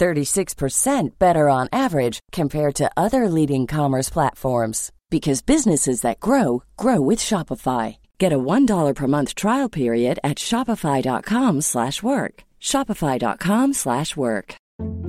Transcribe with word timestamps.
36% 0.00 1.18
better 1.18 1.48
on 1.48 1.68
average 1.72 2.20
compared 2.32 2.74
to 2.76 2.90
other 2.96 3.28
leading 3.28 3.66
commerce 3.66 4.10
platforms 4.10 4.90
because 5.10 5.42
businesses 5.42 6.00
that 6.00 6.20
grow 6.20 6.62
grow 6.76 7.00
with 7.00 7.18
Shopify. 7.18 7.96
Get 8.18 8.32
a 8.32 8.38
$1 8.38 8.94
per 8.94 9.06
month 9.06 9.34
trial 9.34 9.68
period 9.68 10.18
at 10.24 10.38
shopify.com/work. 10.38 12.34
shopify.com/work. 12.60 14.48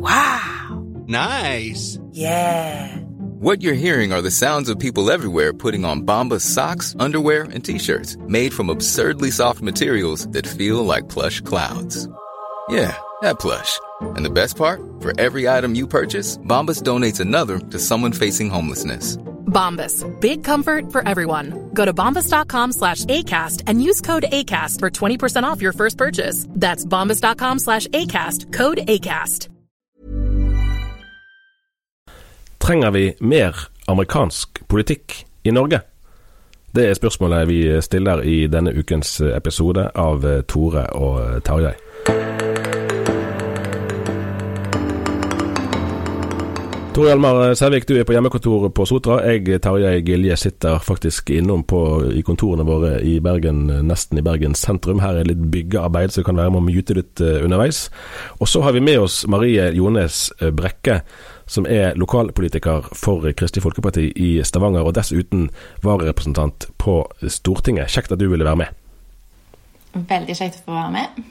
Wow. 0.08 0.86
Nice. 1.08 2.00
Yeah. 2.12 2.98
What 3.42 3.62
you're 3.64 3.86
hearing 3.86 4.14
are 4.14 4.22
the 4.22 4.38
sounds 4.44 4.70
of 4.70 4.78
people 4.78 5.10
everywhere 5.10 5.52
putting 5.54 5.84
on 5.86 6.06
Bombas 6.06 6.42
socks, 6.42 6.96
underwear, 7.00 7.44
and 7.54 7.66
t-shirts 7.66 8.18
made 8.28 8.54
from 8.54 8.70
absurdly 8.70 9.32
soft 9.32 9.62
materials 9.62 10.28
that 10.34 10.46
feel 10.46 10.86
like 10.86 11.10
plush 11.10 11.42
clouds. 11.42 12.08
Yeah, 12.72 12.96
that 13.22 13.38
plush. 13.40 13.80
And 14.16 14.24
the 14.24 14.30
best 14.30 14.56
part? 14.56 14.82
For 15.02 15.12
every 15.20 15.50
item 15.50 15.76
you 15.76 15.88
purchase, 15.88 16.38
Bombas 16.38 16.82
donates 16.82 17.20
another 17.20 17.60
to 17.60 17.78
someone 17.80 18.14
facing 18.14 18.50
homelessness. 18.50 19.18
Bombas. 19.52 20.06
Big 20.22 20.46
comfort 20.46 20.92
for 20.92 21.06
everyone. 21.06 21.70
Go 21.74 21.86
to 21.86 21.94
bombas.com 21.94 22.72
slash 22.72 23.04
ACAST 23.06 23.64
and 23.68 23.84
use 23.84 24.00
code 24.00 24.24
ACAST 24.32 24.80
for 24.80 24.90
20% 24.90 25.44
off 25.44 25.62
your 25.62 25.74
first 25.74 25.98
purchase. 25.98 26.48
That's 26.50 26.86
bombas.com 26.86 27.60
slash 27.60 27.88
ACAST. 27.88 28.54
Code 28.54 28.78
ACAST. 28.88 29.50
Trenger 32.58 32.92
vi 32.92 33.16
mer 33.20 33.56
amerikansk 33.86 34.68
politikk 34.68 35.26
i 35.44 35.52
Norge? 35.52 35.82
Det 36.72 36.86
er 36.90 36.94
spørsmålet 36.94 37.48
vi 37.48 37.82
stiller 37.82 38.22
i 38.22 38.48
denne 38.48 38.72
ukens 38.72 39.18
episode 39.22 39.90
av 39.96 40.24
Tore 40.48 40.86
og 40.94 41.42
Tarjei. 41.44 41.74
Tor 46.92 47.06
Hjalmar 47.08 47.54
Sævik, 47.56 47.86
du 47.88 47.94
er 47.96 48.04
på 48.04 48.12
hjemmekontor 48.12 48.66
på 48.76 48.84
Sotra. 48.84 49.22
Jeg, 49.24 49.62
Tarjei 49.64 50.02
Gilje, 50.04 50.36
sitter 50.36 50.82
faktisk 50.84 51.30
innom 51.32 51.62
på, 51.64 51.80
i 52.12 52.20
kontorene 52.28 52.66
våre 52.68 52.98
i 53.08 53.14
Bergen, 53.24 53.62
nesten 53.88 54.20
i 54.20 54.24
Bergen 54.26 54.58
sentrum. 54.60 55.00
Her 55.00 55.22
er 55.22 55.30
litt 55.30 55.40
byggearbeid, 55.54 56.12
så 56.12 56.20
du 56.20 56.28
kan 56.28 56.42
være 56.42 56.52
med 56.52 56.60
å 56.60 56.66
mute 56.68 56.98
litt 56.98 57.24
uh, 57.24 57.40
underveis. 57.46 57.86
Og 58.44 58.52
så 58.52 58.60
har 58.66 58.76
vi 58.76 58.84
med 58.84 59.00
oss 59.06 59.22
Marie 59.32 59.70
Jones 59.78 60.34
Brekke, 60.60 61.00
som 61.48 61.64
er 61.64 61.96
lokalpolitiker 61.96 62.92
for 62.92 63.24
Kristelig 63.40 63.64
Folkeparti 63.64 64.10
i 64.12 64.34
Stavanger, 64.44 64.84
og 64.84 64.98
dessuten 65.00 65.48
vararepresentant 65.88 66.74
på 66.76 67.06
Stortinget. 67.24 67.88
Kjekt 67.96 68.12
at 68.12 68.20
du 68.20 68.28
ville 68.28 68.52
være 68.52 68.66
med. 68.66 68.82
Veldig 69.96 70.36
kjekt 70.36 70.60
å 70.60 70.68
få 70.68 70.82
være 70.82 70.98
med. 71.00 71.24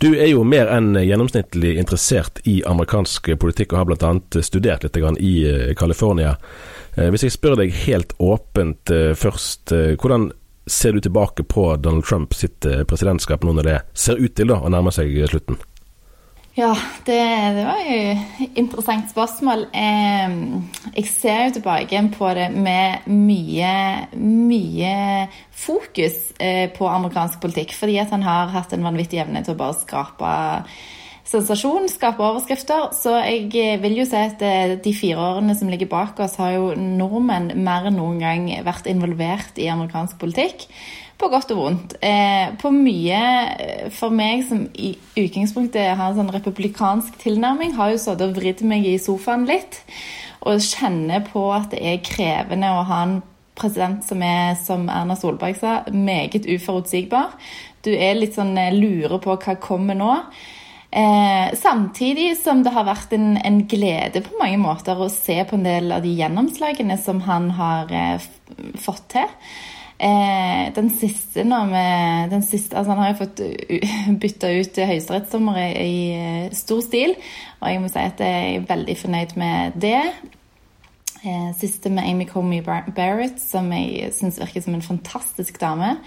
Du 0.00 0.14
er 0.14 0.30
jo 0.30 0.44
mer 0.48 0.70
enn 0.72 0.94
gjennomsnittlig 0.96 1.74
interessert 1.76 2.40
i 2.48 2.62
amerikansk 2.64 3.34
politikk, 3.40 3.74
og 3.74 3.82
har 3.82 3.88
bl.a. 3.90 4.42
studert 4.42 4.86
litt 4.86 4.96
i 5.20 5.34
California. 5.76 6.36
Hvis 6.96 7.26
jeg 7.26 7.34
spør 7.34 7.58
deg 7.60 7.74
helt 7.84 8.14
åpent 8.16 8.92
først, 9.20 9.74
hvordan 10.00 10.30
ser 10.64 10.96
du 10.96 11.04
tilbake 11.04 11.44
på 11.44 11.66
Donald 11.84 12.08
Trump 12.08 12.32
sitt 12.32 12.64
presidentskap 12.88 13.44
nå 13.44 13.58
når 13.58 13.68
det 13.68 13.76
ser 13.92 14.22
ut 14.22 14.32
til 14.40 14.54
å 14.56 14.62
nærme 14.72 14.92
seg 14.94 15.12
slutten? 15.28 15.60
Ja, 16.60 16.74
det, 17.06 17.20
det 17.56 17.62
var 17.64 17.78
jo 17.86 17.94
et 18.44 18.58
interessant 18.60 19.06
spørsmål. 19.08 19.62
Jeg 19.72 21.06
ser 21.08 21.46
jo 21.46 21.54
tilbake 21.56 22.02
på 22.12 22.32
det 22.36 22.50
med 22.52 23.06
mye, 23.08 23.70
mye 24.20 24.94
fokus 25.56 26.18
på 26.76 26.90
amerikansk 26.90 27.40
politikk. 27.40 27.72
Fordi 27.78 27.96
at 28.02 28.12
han 28.12 28.26
har 28.26 28.52
hatt 28.52 28.74
en 28.76 28.84
vanvittig 28.84 29.22
evne 29.22 29.40
til 29.46 29.56
å 29.56 29.60
bare 29.62 29.78
skape 29.80 30.34
sensasjon, 31.28 31.88
skape 31.90 32.24
overskrifter. 32.24 32.90
Så 32.96 33.16
jeg 33.24 33.80
vil 33.82 34.00
jo 34.00 34.06
si 34.08 34.18
at 34.18 34.40
de 34.84 34.94
fire 34.96 35.20
årene 35.34 35.56
som 35.58 35.70
ligger 35.72 35.90
bak 35.90 36.20
oss, 36.22 36.38
har 36.40 36.56
jo 36.56 36.72
nordmenn 36.78 37.52
mer 37.60 37.90
enn 37.90 37.98
noen 38.00 38.22
gang 38.22 38.48
vært 38.66 38.90
involvert 38.90 39.60
i 39.60 39.70
amerikansk 39.72 40.20
politikk 40.22 40.68
på 41.20 41.28
godt 41.28 41.52
og 41.52 41.60
vondt. 41.60 41.96
Eh, 42.02 42.52
på 42.60 42.72
mye 42.72 43.20
for 43.94 44.14
meg 44.14 44.44
som 44.48 44.64
i 44.72 44.94
utgangspunktet 45.20 45.92
har 45.98 46.12
en 46.12 46.20
sånn 46.20 46.32
republikansk 46.32 47.18
tilnærming, 47.20 47.74
har 47.76 47.92
jo 47.92 48.00
sittet 48.00 48.24
og 48.28 48.38
vridd 48.38 48.64
meg 48.66 48.88
i 48.88 48.96
sofaen 49.00 49.46
litt 49.48 49.82
og 50.40 50.62
kjenner 50.64 51.20
på 51.26 51.42
at 51.52 51.74
det 51.74 51.82
er 51.84 52.04
krevende 52.04 52.70
å 52.72 52.84
ha 52.88 53.02
en 53.04 53.18
president 53.60 54.00
som 54.06 54.22
er, 54.24 54.54
som 54.56 54.86
Erna 54.88 55.16
Solberg 55.20 55.58
sa, 55.60 55.82
meget 55.92 56.48
uforutsigbar. 56.48 57.34
Du 57.84 57.90
er 57.92 58.16
litt 58.16 58.38
sånn 58.38 58.56
lurer 58.78 59.20
på 59.20 59.36
hva 59.36 59.58
kommer 59.60 59.98
nå. 59.98 60.14
Eh, 60.90 61.54
samtidig 61.54 62.32
som 62.42 62.64
det 62.66 62.72
har 62.74 62.86
vært 62.88 63.12
en, 63.14 63.36
en, 63.38 63.60
glede 63.70 64.24
på 64.26 64.38
mange 64.40 64.58
måter 64.58 64.98
å 64.98 65.06
se 65.12 65.36
på 65.46 65.54
en 65.54 65.66
del 65.66 65.92
av 65.94 66.02
de 66.02 66.16
gjennomslagene 66.18 66.96
som 66.98 67.20
han 67.28 67.52
har 67.54 67.92
eh, 67.94 68.24
fått 68.82 69.04
til. 69.14 69.36
Eh, 70.00 70.64
den 70.74 70.88
siste 70.96 71.44
nå 71.46 71.60
med 71.70 72.32
den 72.32 72.42
siste, 72.42 72.74
altså 72.74 72.96
Han 72.96 73.02
har 73.04 73.12
jo 73.12 73.20
fått 73.20 73.42
bytta 74.22 74.50
ut 74.56 74.82
høyesterettsdommere 74.90 75.68
i, 75.78 75.94
i 76.50 76.58
stor 76.58 76.82
stil, 76.82 77.14
og 77.60 77.70
jeg 77.70 77.84
må 77.84 77.92
si 77.92 78.02
at 78.02 78.22
jeg 78.24 78.56
er 78.56 78.68
veldig 78.72 78.98
fornøyd 79.04 79.38
med 79.38 79.80
det. 79.86 80.02
Eh, 81.20 81.50
siste 81.60 81.92
med 81.92 82.08
Amy 82.08 82.26
Comey 82.26 82.64
Barrett, 82.64 83.38
som 83.38 83.70
jeg 83.76 84.10
syns 84.16 84.40
virker 84.40 84.64
som 84.64 84.74
en 84.74 84.88
fantastisk 84.90 85.60
dame. 85.60 85.98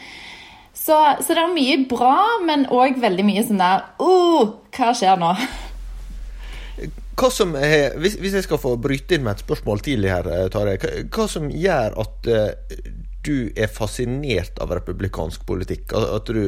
Så, 0.84 0.96
så 1.24 1.36
det 1.36 1.40
er 1.40 1.54
mye 1.54 1.78
bra, 1.88 2.16
men 2.44 2.66
òg 2.68 2.98
veldig 3.00 3.24
mye 3.24 3.44
sånn 3.48 3.62
der 3.62 3.86
oh, 4.04 4.58
Hva 4.76 4.92
skjer 4.98 5.20
nå? 5.22 5.32
Hva 7.14 7.30
som 7.32 7.54
er, 7.56 7.94
hvis, 8.02 8.18
hvis, 8.20 8.36
jeg 8.36 8.48
skal 8.48 8.60
få 8.60 8.74
bryte 8.82 9.16
inn 9.16 9.24
med 9.24 9.38
et 9.38 9.44
spørsmål 9.46 9.84
tidlig 9.86 10.10
her, 10.12 10.28
Tare. 10.52 10.74
Hva, 10.82 10.92
hva 11.14 11.28
som 11.30 11.46
gjør 11.54 11.96
at 12.04 12.30
uh, 12.34 12.74
du 13.24 13.52
er 13.56 13.70
fascinert 13.72 14.60
av 14.64 14.74
republikansk 14.76 15.46
politikk? 15.48 15.94
Du, 16.28 16.40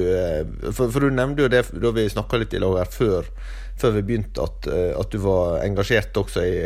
for, 0.71 0.89
for, 0.89 1.03
du 1.05 1.13
nevnte 1.13 1.45
jo 1.45 1.51
det 1.51 1.63
da 1.71 1.91
vi 1.95 2.07
snakka 2.11 2.41
litt 2.41 2.55
i 2.55 2.61
lag 2.61 2.77
her 2.81 2.91
før, 2.91 3.29
før, 3.79 3.93
vi 3.97 4.03
begynte, 4.09 4.43
at, 4.43 4.67
at, 4.71 5.11
du 5.11 5.23
var 5.23 5.61
engasjert 5.63 6.17
også 6.19 6.43
i, 6.43 6.57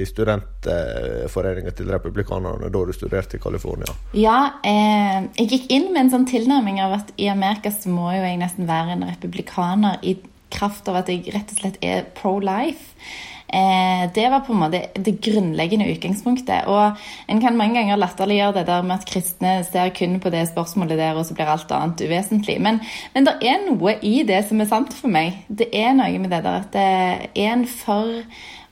i 0.00 0.06
studentforeninga 0.08 1.74
til 1.76 1.92
republikanerne 1.92 2.70
da 2.72 2.84
du 2.88 2.94
studerte 2.96 3.38
i 3.38 3.42
California. 3.42 3.92
Ja, 4.16 4.38
eh, 4.64 5.28
jeg 5.40 5.52
gikk 5.52 5.70
inn 5.76 5.90
med 5.92 6.06
en 6.06 6.14
sånn 6.16 6.28
tilnærming 6.30 6.80
av 6.84 6.98
at 7.00 7.12
i 7.20 7.28
Amerika 7.32 7.72
så 7.74 7.92
må 7.92 8.10
jo 8.16 8.24
jeg 8.24 8.40
nesten 8.40 8.68
være 8.68 8.96
en 8.96 9.06
republikaner 9.10 10.00
i 10.02 10.18
kraft 10.52 10.88
av 10.88 11.02
at 11.02 11.10
jeg 11.10 11.26
rett 11.34 11.50
og 11.52 11.60
slett 11.60 11.80
er 11.84 12.06
pro 12.16 12.38
life. 12.40 12.94
Eh, 13.48 14.10
det 14.14 14.26
var 14.30 14.40
på 14.46 14.52
en 14.52 14.62
måte 14.64 14.82
det 14.94 15.18
grunnleggende 15.22 15.86
utgangspunktet. 15.92 16.66
Og 16.66 16.98
en 17.30 17.40
kan 17.42 17.58
mange 17.58 17.78
ganger 17.78 18.00
latterliggjøre 18.00 18.58
det 18.58 18.66
der 18.70 18.82
med 18.82 18.98
at 18.98 19.08
kristne 19.08 19.54
ser 19.68 19.94
kun 19.94 20.18
på 20.20 20.32
det 20.34 20.48
spørsmålet 20.50 20.98
der, 20.98 21.14
og 21.14 21.26
så 21.26 21.36
blir 21.36 21.52
alt 21.52 21.72
annet 21.72 22.02
uvesentlig. 22.02 22.58
Men, 22.62 22.80
men 23.14 23.28
det 23.28 23.38
er 23.46 23.64
noe 23.68 23.96
i 24.02 24.18
det 24.26 24.42
som 24.48 24.60
er 24.60 24.70
sant 24.70 24.94
for 24.96 25.12
meg. 25.12 25.44
Det 25.48 25.70
er 25.72 25.94
noe 25.96 26.18
med 26.18 26.32
det 26.34 26.44
der 26.44 26.62
at 26.64 26.70
det 26.74 26.86
er 26.86 27.26
en 27.46 27.66
for 27.70 28.22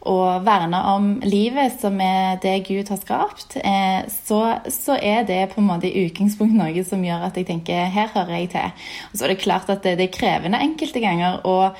å 0.04 0.16
verne 0.44 0.80
om 0.92 1.06
livet, 1.24 1.78
som 1.80 1.96
er 2.04 2.36
det 2.42 2.58
Gud 2.66 2.90
har 2.92 2.98
skapt, 3.00 3.56
eh, 3.56 4.02
så, 4.12 4.40
så, 4.68 4.98
er 5.00 5.24
det 5.24 5.54
på 5.54 5.62
en 5.62 5.70
måte 5.70 5.88
i 5.88 6.04
utgangspunkt 6.04 6.56
noe 6.58 6.84
som 6.84 7.04
gjør 7.04 7.24
at 7.30 7.38
jeg 7.40 7.48
tenker 7.48 7.88
her 7.94 8.10
hører 8.12 8.34
jeg 8.36 8.50
til. 8.52 8.88
Og 9.10 9.16
så 9.16 9.24
er 9.24 9.32
det 9.32 9.40
klart 9.40 9.72
at 9.72 9.80
det, 9.86 9.96
det 10.00 10.10
er 10.10 10.18
krevende 10.18 10.60
enkelte 10.60 11.00
ganger. 11.00 11.40
og 11.48 11.78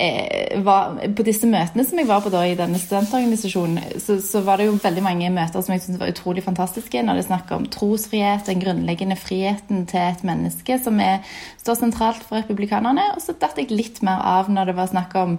eh, 0.00 0.58
var, 0.64 0.98
På 1.16 1.26
disse 1.26 1.48
møtene 1.50 1.84
som 1.86 1.98
jeg 2.00 2.08
var 2.08 2.22
på 2.24 2.32
da 2.32 2.44
i 2.46 2.56
denne 2.58 2.80
studentorganisasjonen, 2.80 3.98
så, 4.02 4.18
så 4.24 4.42
var 4.46 4.60
det 4.60 4.68
jo 4.68 4.78
veldig 4.82 5.04
mange 5.04 5.32
møter 5.34 5.64
som 5.64 5.74
jeg 5.74 5.84
syntes 5.84 6.00
var 6.02 6.12
utrolig 6.12 6.44
fantastiske, 6.46 7.02
når 7.02 7.18
det 7.18 7.24
er 7.24 7.30
snakk 7.30 7.50
om 7.56 7.66
trosfrihet, 7.72 8.46
den 8.48 8.62
grunnleggende 8.62 9.18
friheten 9.18 9.84
til 9.90 10.04
et 10.04 10.24
menneske, 10.26 10.78
som 10.84 11.02
er, 11.02 11.26
står 11.62 11.82
sentralt 11.82 12.24
for 12.24 12.40
republikanerne. 12.40 13.10
Og 13.16 13.24
så 13.24 13.36
datt 13.36 13.58
jeg 13.60 13.74
litt 13.74 14.00
mer 14.06 14.22
av 14.38 14.50
når 14.52 14.72
det 14.72 14.78
var 14.78 14.94
snakk 14.94 15.18
om 15.18 15.38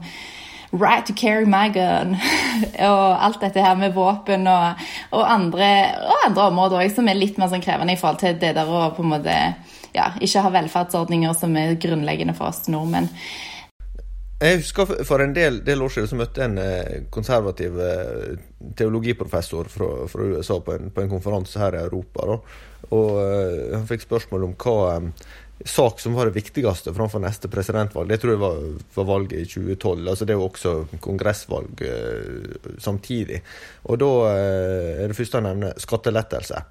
Right 0.72 1.06
to 1.08 1.14
carry 1.14 1.46
my 1.46 1.70
gun. 1.74 2.14
og 2.90 3.26
alt 3.26 3.42
dette 3.42 3.64
her 3.64 3.74
med 3.76 3.96
våpen 3.96 4.46
og, 4.48 4.84
og, 5.10 5.24
andre, 5.26 5.70
og 6.06 6.28
andre, 6.28 6.44
områder 6.44 6.84
også, 6.84 7.00
som 7.00 7.10
er 7.10 7.18
litt 7.18 7.40
mer 7.42 7.50
sånn 7.50 7.64
krevende 7.64 7.96
i 7.96 8.00
forhold 8.00 8.22
til 8.22 8.38
det 8.38 8.54
der 8.58 8.70
å 8.70 8.92
på 8.94 9.02
en 9.02 9.14
måte 9.16 9.38
ja, 9.96 10.12
ikke 10.22 10.44
ha 10.46 10.52
velferdsordninger 10.54 11.34
som 11.38 11.58
er 11.58 11.80
grunnleggende 11.82 12.38
for 12.38 12.52
oss 12.52 12.68
nordmenn. 12.70 13.10
Jeg 14.40 14.62
husker 14.62 14.94
For 15.04 15.20
en 15.20 15.34
del, 15.36 15.60
del 15.68 15.82
år 15.84 15.92
siden 15.92 16.08
så 16.08 16.18
møtte 16.20 16.46
en 16.46 16.56
eh, 16.64 17.02
konservativ 17.12 17.76
eh, 17.84 18.40
teologiprofessor 18.80 19.68
fra, 19.72 19.90
fra 20.08 20.28
USA 20.32 20.62
på 20.64 20.78
en, 20.78 20.88
på 20.96 21.04
en, 21.04 21.12
konferanse 21.12 21.60
her 21.60 21.76
i 21.76 21.82
Europa. 21.84 22.24
Da. 22.30 22.40
Og 22.96 23.12
uh, 23.20 23.76
Han 23.76 23.86
fikk 23.90 24.06
spørsmål 24.06 24.48
om 24.48 24.56
hva 24.64 24.78
um, 24.96 25.12
sak 25.68 26.00
som 26.00 26.16
var 26.16 26.30
det 26.30 26.38
viktigste 26.40 26.94
framfor 26.96 27.20
neste 27.20 27.52
presidentvalg. 27.52 28.08
Det 28.08 28.22
tror 28.22 28.34
jeg 28.34 28.42
var, 28.46 28.62
var 28.96 29.10
valget 29.12 29.42
i 29.42 29.50
2012. 29.52 30.08
altså 30.08 30.26
Det 30.26 30.34
er 30.36 30.40
jo 30.40 30.48
også 30.48 30.76
kongressvalg 31.04 31.84
uh, 31.84 32.74
samtidig. 32.80 33.44
Og 33.92 34.00
da 34.00 34.12
uh, 34.24 35.04
er 35.04 35.12
det 35.12 35.20
første 35.20 35.44
å 35.44 35.48
nevne 35.50 35.76
skattelettelse. 35.84 36.64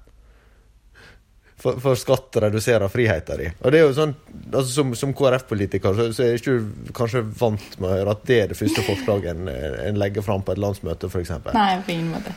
For, 1.59 1.75
for, 1.83 1.97
skatt 1.99 2.37
reduserer 2.39 2.87
friheten 2.91 3.41
din. 3.41 3.55
Og 3.59 3.73
det 3.73 3.81
er 3.81 3.83
jo 3.83 3.95
sånn, 3.97 4.13
altså 4.47 4.69
Som, 4.71 4.93
som 4.95 5.11
KrF-politiker 5.17 5.97
så, 5.97 6.05
så, 6.15 6.23
er 6.23 6.33
jeg 6.33 6.43
ikke 6.43 6.93
kanskje 6.95 7.25
vant 7.41 7.73
med 7.81 7.89
å 7.89 7.95
høre 7.97 8.15
at 8.15 8.21
det 8.29 8.37
er 8.43 8.53
det 8.53 8.59
første 8.59 8.85
forslaget 8.87 9.33
en, 9.33 9.49
en 9.51 9.99
legger 9.99 10.23
fram 10.23 10.45
på 10.45 10.55
et 10.55 10.61
landsmøte, 10.63 11.09
f.eks. 11.11 11.33
Nei, 11.51 11.71
på 11.83 11.95
ingen 11.97 12.13
måte. 12.15 12.35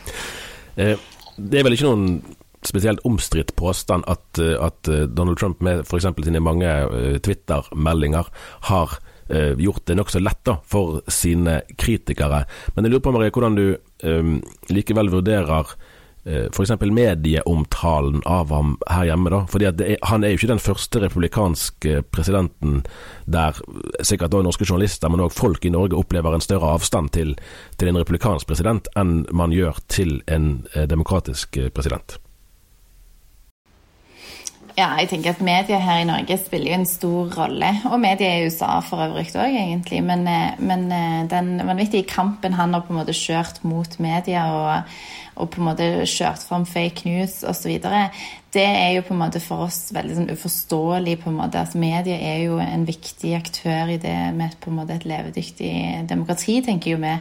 Eh, 0.74 0.98
det 1.38 1.60
er 1.60 1.68
vel 1.68 1.76
ikke 1.76 1.86
noen 1.92 2.18
spesielt 2.66 3.02
omstridt 3.06 3.54
påstand 3.58 4.06
at, 4.10 4.26
eh, 4.42 4.56
at, 4.58 4.88
eh, 4.88 5.06
Donald 5.06 5.38
Trump 5.38 5.62
med 5.62 5.84
f.eks. 5.86 6.10
sine 6.24 6.42
mange 6.42 6.74
Twitter-meldinger 7.22 8.28
har 8.72 8.98
uh, 9.32 9.54
gjort 9.58 9.86
det 9.86 9.96
nokså 9.96 10.20
lett 10.22 10.42
da, 10.44 10.58
for 10.66 11.00
sine 11.10 11.60
kritikere. 11.78 12.44
Men 12.74 12.84
jeg 12.84 12.94
lurer 12.94 13.06
på 13.06 13.14
Marie, 13.14 13.32
hvordan 13.32 13.56
du 13.56 13.66
um, 14.02 14.36
likevel 14.68 15.10
vurderer 15.12 15.72
uh, 15.72 15.91
f.eks. 16.24 16.70
medieomtalen 16.80 18.22
av 18.26 18.52
ham 18.54 18.76
her 18.86 19.08
hjemme. 19.10 19.30
da, 19.30 19.42
fordi 19.50 19.68
er, 19.70 19.96
Han 20.08 20.24
er 20.24 20.32
jo 20.32 20.40
ikke 20.40 20.52
den 20.52 20.62
første 20.62 21.02
republikanske 21.02 22.02
presidenten 22.14 22.82
der 23.26 23.58
sikkert 24.02 24.30
da 24.30 24.42
norske 24.42 24.66
journalister, 24.68 25.10
men 25.10 25.24
òg 25.24 25.34
folk 25.34 25.64
i 25.64 25.74
Norge 25.74 25.98
opplever 25.98 26.34
en 26.34 26.44
større 26.44 26.74
avstand 26.76 27.10
til, 27.12 27.34
til 27.76 27.90
en 27.90 27.98
republikansk 27.98 28.46
president 28.46 28.88
enn 28.96 29.24
man 29.32 29.52
gjør 29.52 29.82
til 29.88 30.20
en 30.26 30.62
demokratisk 30.88 31.58
president. 31.74 32.18
Ja, 34.72 34.86
jeg 34.96 35.10
tenker 35.10 35.34
at 35.34 35.40
media 35.44 35.76
her 35.84 35.98
i 36.00 36.06
Norge 36.08 36.36
spiller 36.40 36.70
jo 36.70 36.76
en 36.78 36.86
stor 36.88 37.32
rolle. 37.36 37.68
Og 37.90 37.98
media 38.00 38.30
i 38.38 38.46
USA 38.46 38.78
for 38.80 39.04
øvrig 39.04 39.34
òg, 39.36 39.52
egentlig. 39.52 40.00
Men, 40.02 40.26
eh, 40.26 40.54
men, 40.58 40.86
eh, 40.92 41.28
den 41.28 41.60
vanvittige 41.66 42.08
kampen 42.08 42.54
han 42.54 42.72
har 42.72 42.80
på 42.80 42.92
en 42.92 43.00
måte 43.00 43.12
kjørt 43.12 43.62
mot 43.64 43.98
media 44.00 44.46
og, 44.52 44.82
og 45.36 45.50
på 45.50 45.60
en 45.60 45.68
måte 45.68 46.06
kjørt 46.08 46.46
fram 46.48 46.64
fake 46.64 47.04
news 47.04 47.42
osv., 47.44 47.80
det 48.52 48.66
er 48.68 48.90
jo 48.94 49.02
på 49.02 49.14
en 49.14 49.20
måte 49.20 49.40
for 49.40 49.64
oss 49.64 49.92
veldig 49.92 50.16
sånn 50.16 50.32
uforståelig. 50.32 51.18
på 51.22 51.30
en 51.30 51.36
måte. 51.36 51.60
Altså, 51.60 51.78
media 51.78 52.16
er 52.16 52.44
jo 52.44 52.58
en 52.58 52.86
viktig 52.86 53.34
aktør 53.36 53.88
i 53.88 53.96
det 53.96 54.34
med 54.34 54.56
på 54.60 54.70
en 54.70 54.76
måte 54.76 54.96
et 54.96 55.04
levedyktig 55.04 56.08
demokrati, 56.08 56.62
tenker 56.64 56.90
jo 56.90 56.96
vi. 56.96 57.18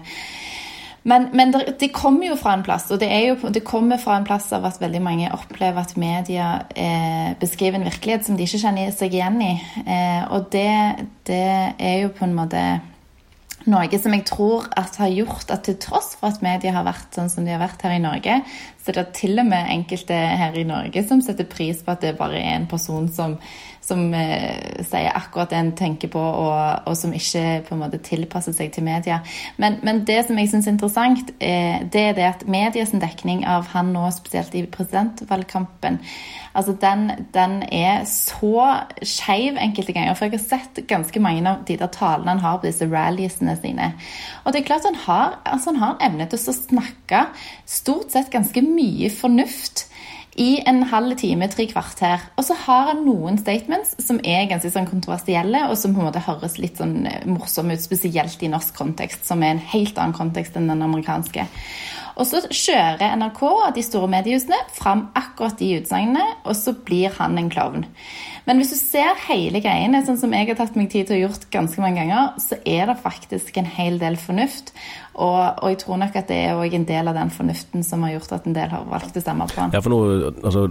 Men, 1.04 1.30
men 1.34 1.50
det, 1.52 1.88
kommer 1.96 2.28
jo 2.28 2.36
fra 2.38 2.54
en 2.54 2.64
plass, 2.66 2.86
og 2.94 3.00
det, 3.02 3.10
jo, 3.26 3.50
det, 3.50 3.64
kommer 3.66 3.98
fra 3.98 4.20
en 4.20 4.28
plass 4.28 4.52
av 4.54 4.68
at 4.70 4.78
veldig 4.82 5.02
mange 5.02 5.32
opplever 5.34 5.82
at 5.82 5.96
media 5.98 6.52
eh, 6.78 7.34
beskriver 7.42 7.80
en 7.80 7.88
virkelighet 7.88 8.28
som 8.28 8.38
de 8.38 8.46
ikke 8.46 8.62
kjenner 8.62 8.94
seg 8.94 9.18
igjen 9.18 9.40
i. 9.42 9.56
Eh, 9.82 10.22
og 10.30 10.52
det, 10.54 10.70
det, 11.30 11.42
er 11.74 12.04
jo 12.04 12.14
på 12.14 12.28
en 12.28 12.38
måte 12.38 12.62
noe 13.66 14.02
som 14.02 14.14
jeg 14.14 14.26
tror 14.30 14.70
at 14.78 14.96
har 15.02 15.10
gjort 15.14 15.52
at 15.54 15.66
til 15.66 15.78
tross 15.82 16.16
for 16.18 16.30
at 16.30 16.42
media 16.46 16.74
har 16.74 16.86
vært 16.86 17.18
sånn 17.18 17.30
som 17.34 17.46
de 17.46 17.54
har 17.54 17.62
vært 17.62 17.82
her 17.86 17.98
i 17.98 18.02
Norge, 18.02 18.40
så 18.82 18.94
det 18.96 19.02
er 19.04 19.12
til 19.14 19.40
og 19.40 19.46
med 19.46 19.70
enkelte 19.70 20.16
her 20.16 20.56
i 20.58 20.68
Norge 20.68 21.04
som 21.08 21.22
setter 21.22 21.50
pris 21.50 21.84
på 21.86 21.94
at 21.94 22.02
det 22.02 22.18
bare 22.18 22.40
er 22.40 22.56
en 22.56 22.70
person 22.72 23.10
som 23.12 23.38
som 23.82 24.14
eh, 24.14 24.84
sier 24.86 25.10
akkurat 25.18 25.52
det 25.52 25.58
en 25.58 25.72
tenker 25.78 26.12
på, 26.14 26.22
og, 26.22 26.86
og, 26.86 26.94
som 26.98 27.14
ikke 27.18 27.64
på 27.66 27.76
en 27.76 27.82
måte 27.82 28.00
tilpasser 28.06 28.54
seg 28.56 28.70
til 28.76 28.86
media. 28.86 29.22
Men, 29.62 29.80
men 29.86 30.04
det 30.08 30.20
som 30.28 30.38
jeg 30.38 30.52
syns 30.52 30.70
er 30.70 30.76
interessant, 30.76 31.34
eh, 31.42 31.82
det 31.92 32.04
er 32.12 32.18
det 32.18 32.28
at 32.28 32.46
medias 32.46 32.94
dekning 32.94 33.44
av 33.50 33.72
han 33.74 33.90
nå, 33.96 34.06
spesielt 34.14 34.54
i 34.58 34.64
presidentvalgkampen, 34.70 35.98
altså 36.54 36.76
den, 36.82 37.08
den 37.34 37.62
er 37.74 38.06
så 38.10 38.68
skeiv 39.02 39.58
enkelte 39.58 39.96
ganger. 39.98 40.14
For 40.18 40.30
jeg 40.30 40.38
har 40.38 40.46
sett 40.46 40.84
ganske 40.90 41.24
mange 41.24 41.44
av 41.50 41.66
de 41.68 41.80
der 41.82 41.92
talene 41.92 42.36
han 42.36 42.44
har 42.46 42.62
på 42.62 42.70
disse 42.70 42.86
ralliesene 42.92 43.58
sine. 43.58 43.94
Og 44.46 44.54
det 44.54 44.62
er 44.62 44.70
klart 44.70 44.86
han 44.86 45.00
har, 45.08 45.40
altså 45.48 45.74
han 45.74 45.82
har 45.82 46.00
evne 46.06 46.30
til 46.30 46.38
å 46.38 46.56
snakke 46.56 47.26
stort 47.66 48.14
sett 48.14 48.30
ganske 48.34 48.62
mye 48.62 48.71
fornuft 49.14 49.88
i 50.40 50.62
en 50.68 50.84
halv 50.88 51.18
time, 51.20 51.48
tre 51.52 51.66
kvarter. 51.68 52.22
Og 52.40 52.46
så 52.48 52.56
har 52.64 52.92
han 52.92 53.04
noen 53.06 53.40
statements 53.42 53.98
som 54.00 54.22
er 54.24 54.48
ganske 54.50 54.72
sånn 54.72 54.88
kontroversielle, 54.90 55.66
og 55.68 55.76
som 55.80 55.96
på 55.96 56.02
en 56.02 56.08
måte 56.08 56.24
høres 56.24 56.58
litt 56.62 56.80
sånn 56.80 57.06
eh, 57.10 57.26
morsomme 57.28 57.76
ut, 57.76 57.84
spesielt 57.84 58.44
i 58.44 58.52
norsk 58.52 58.76
kontekst, 58.78 59.26
som 59.28 59.44
er 59.44 59.56
en 59.56 59.66
helt 59.74 59.98
annen 60.00 60.16
kontekst 60.16 60.56
enn 60.56 60.72
den 60.72 60.86
amerikanske. 60.86 61.48
Og 62.18 62.28
så 62.28 62.42
kjører 62.48 63.16
NRK 63.20 63.42
og 63.50 63.70
de 63.76 63.84
store 63.86 64.10
mediehusene 64.12 64.60
fram 64.76 65.08
akkurat 65.18 65.58
de 65.60 65.74
utsagnene, 65.80 66.26
og 66.46 66.58
så 66.58 66.76
blir 66.76 67.14
han 67.18 67.40
en 67.40 67.52
klovn. 67.52 67.88
Men 68.48 68.58
hvis 68.58 68.74
du 68.74 68.78
ser 68.80 69.20
hele 69.28 69.62
greiene, 69.62 70.02
sånn 70.06 70.18
som 70.18 70.34
jeg 70.34 70.50
har 70.50 70.58
tatt 70.58 70.78
meg 70.80 70.90
tid 70.92 71.08
til 71.08 71.20
å 71.20 71.22
gjort 71.28 71.46
ganske 71.54 71.84
mange 71.84 72.02
ganger, 72.02 72.32
så 72.42 72.58
er 72.66 72.90
det 72.90 72.98
faktisk 73.04 73.60
en 73.62 73.70
hel 73.70 74.00
del 74.02 74.18
fornuft. 74.20 74.74
Og, 75.12 75.60
og 75.62 75.68
jeg 75.70 75.82
tror 75.84 76.00
nok 76.02 76.16
at 76.18 76.32
det 76.32 76.40
er 76.48 76.76
en 76.80 76.88
del 76.88 77.12
av 77.12 77.18
den 77.20 77.32
fornuften 77.36 77.86
som 77.86 78.06
har 78.08 78.16
gjort 78.16 78.34
at 78.40 78.48
en 78.50 78.56
del 78.56 78.74
har 78.74 78.88
valgt 78.90 79.20
å 79.20 79.24
stemme 79.24 79.46
på 79.52 79.60
han. 79.60 79.76
Ja, 79.76 79.84
for 79.84 79.94
nå, 79.94 80.32
altså, 80.42 80.66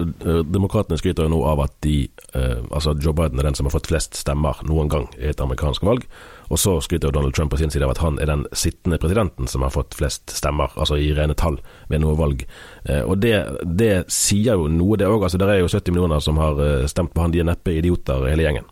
Demokratene 0.49 0.99
skryter 0.99 1.29
jo 1.29 1.35
nå 1.37 1.45
av 1.47 1.63
at 1.67 1.77
de, 1.87 2.03
eh, 2.35 2.59
altså 2.73 2.97
Joe 2.99 3.15
Biden 3.15 3.39
er 3.39 3.51
den 3.51 3.59
som 3.59 3.69
har 3.69 3.77
fått 3.77 3.91
flest 3.93 4.19
stemmer 4.19 4.59
noen 4.67 4.91
gang 4.91 5.07
i 5.21 5.29
et 5.31 5.45
amerikansk 5.45 5.87
valg. 5.87 6.09
Og 6.51 6.59
så 6.59 6.75
skryter 6.83 7.09
jo 7.09 7.15
Donald 7.15 7.35
Trump 7.35 7.53
på 7.53 7.61
sin 7.61 7.71
side 7.71 7.87
av 7.87 7.93
at 7.95 8.03
han 8.03 8.19
er 8.19 8.27
den 8.27 8.43
sittende 8.53 8.99
presidenten 8.99 9.47
som 9.51 9.63
har 9.63 9.71
fått 9.75 9.95
flest 9.95 10.35
stemmer, 10.35 10.75
altså 10.75 10.99
i 10.99 11.13
rene 11.15 11.37
tall, 11.39 11.61
ved 11.89 12.03
noe 12.03 12.19
valg. 12.19 12.43
Eh, 12.85 13.05
og 13.07 13.23
det, 13.23 13.37
det 13.63 13.93
sier 14.11 14.59
jo 14.59 14.67
noe, 14.67 14.99
det 14.99 15.07
òg. 15.07 15.23
Altså, 15.29 15.39
det 15.39 15.47
er 15.47 15.63
jo 15.63 15.71
70 15.71 15.95
millioner 15.95 16.25
som 16.25 16.43
har 16.43 16.59
eh, 16.65 16.91
stemt 16.91 17.15
på 17.15 17.23
han, 17.23 17.35
de 17.35 17.45
er 17.45 17.51
neppe 17.53 17.79
idioter 17.79 18.27
hele 18.27 18.49
gjengen. 18.49 18.67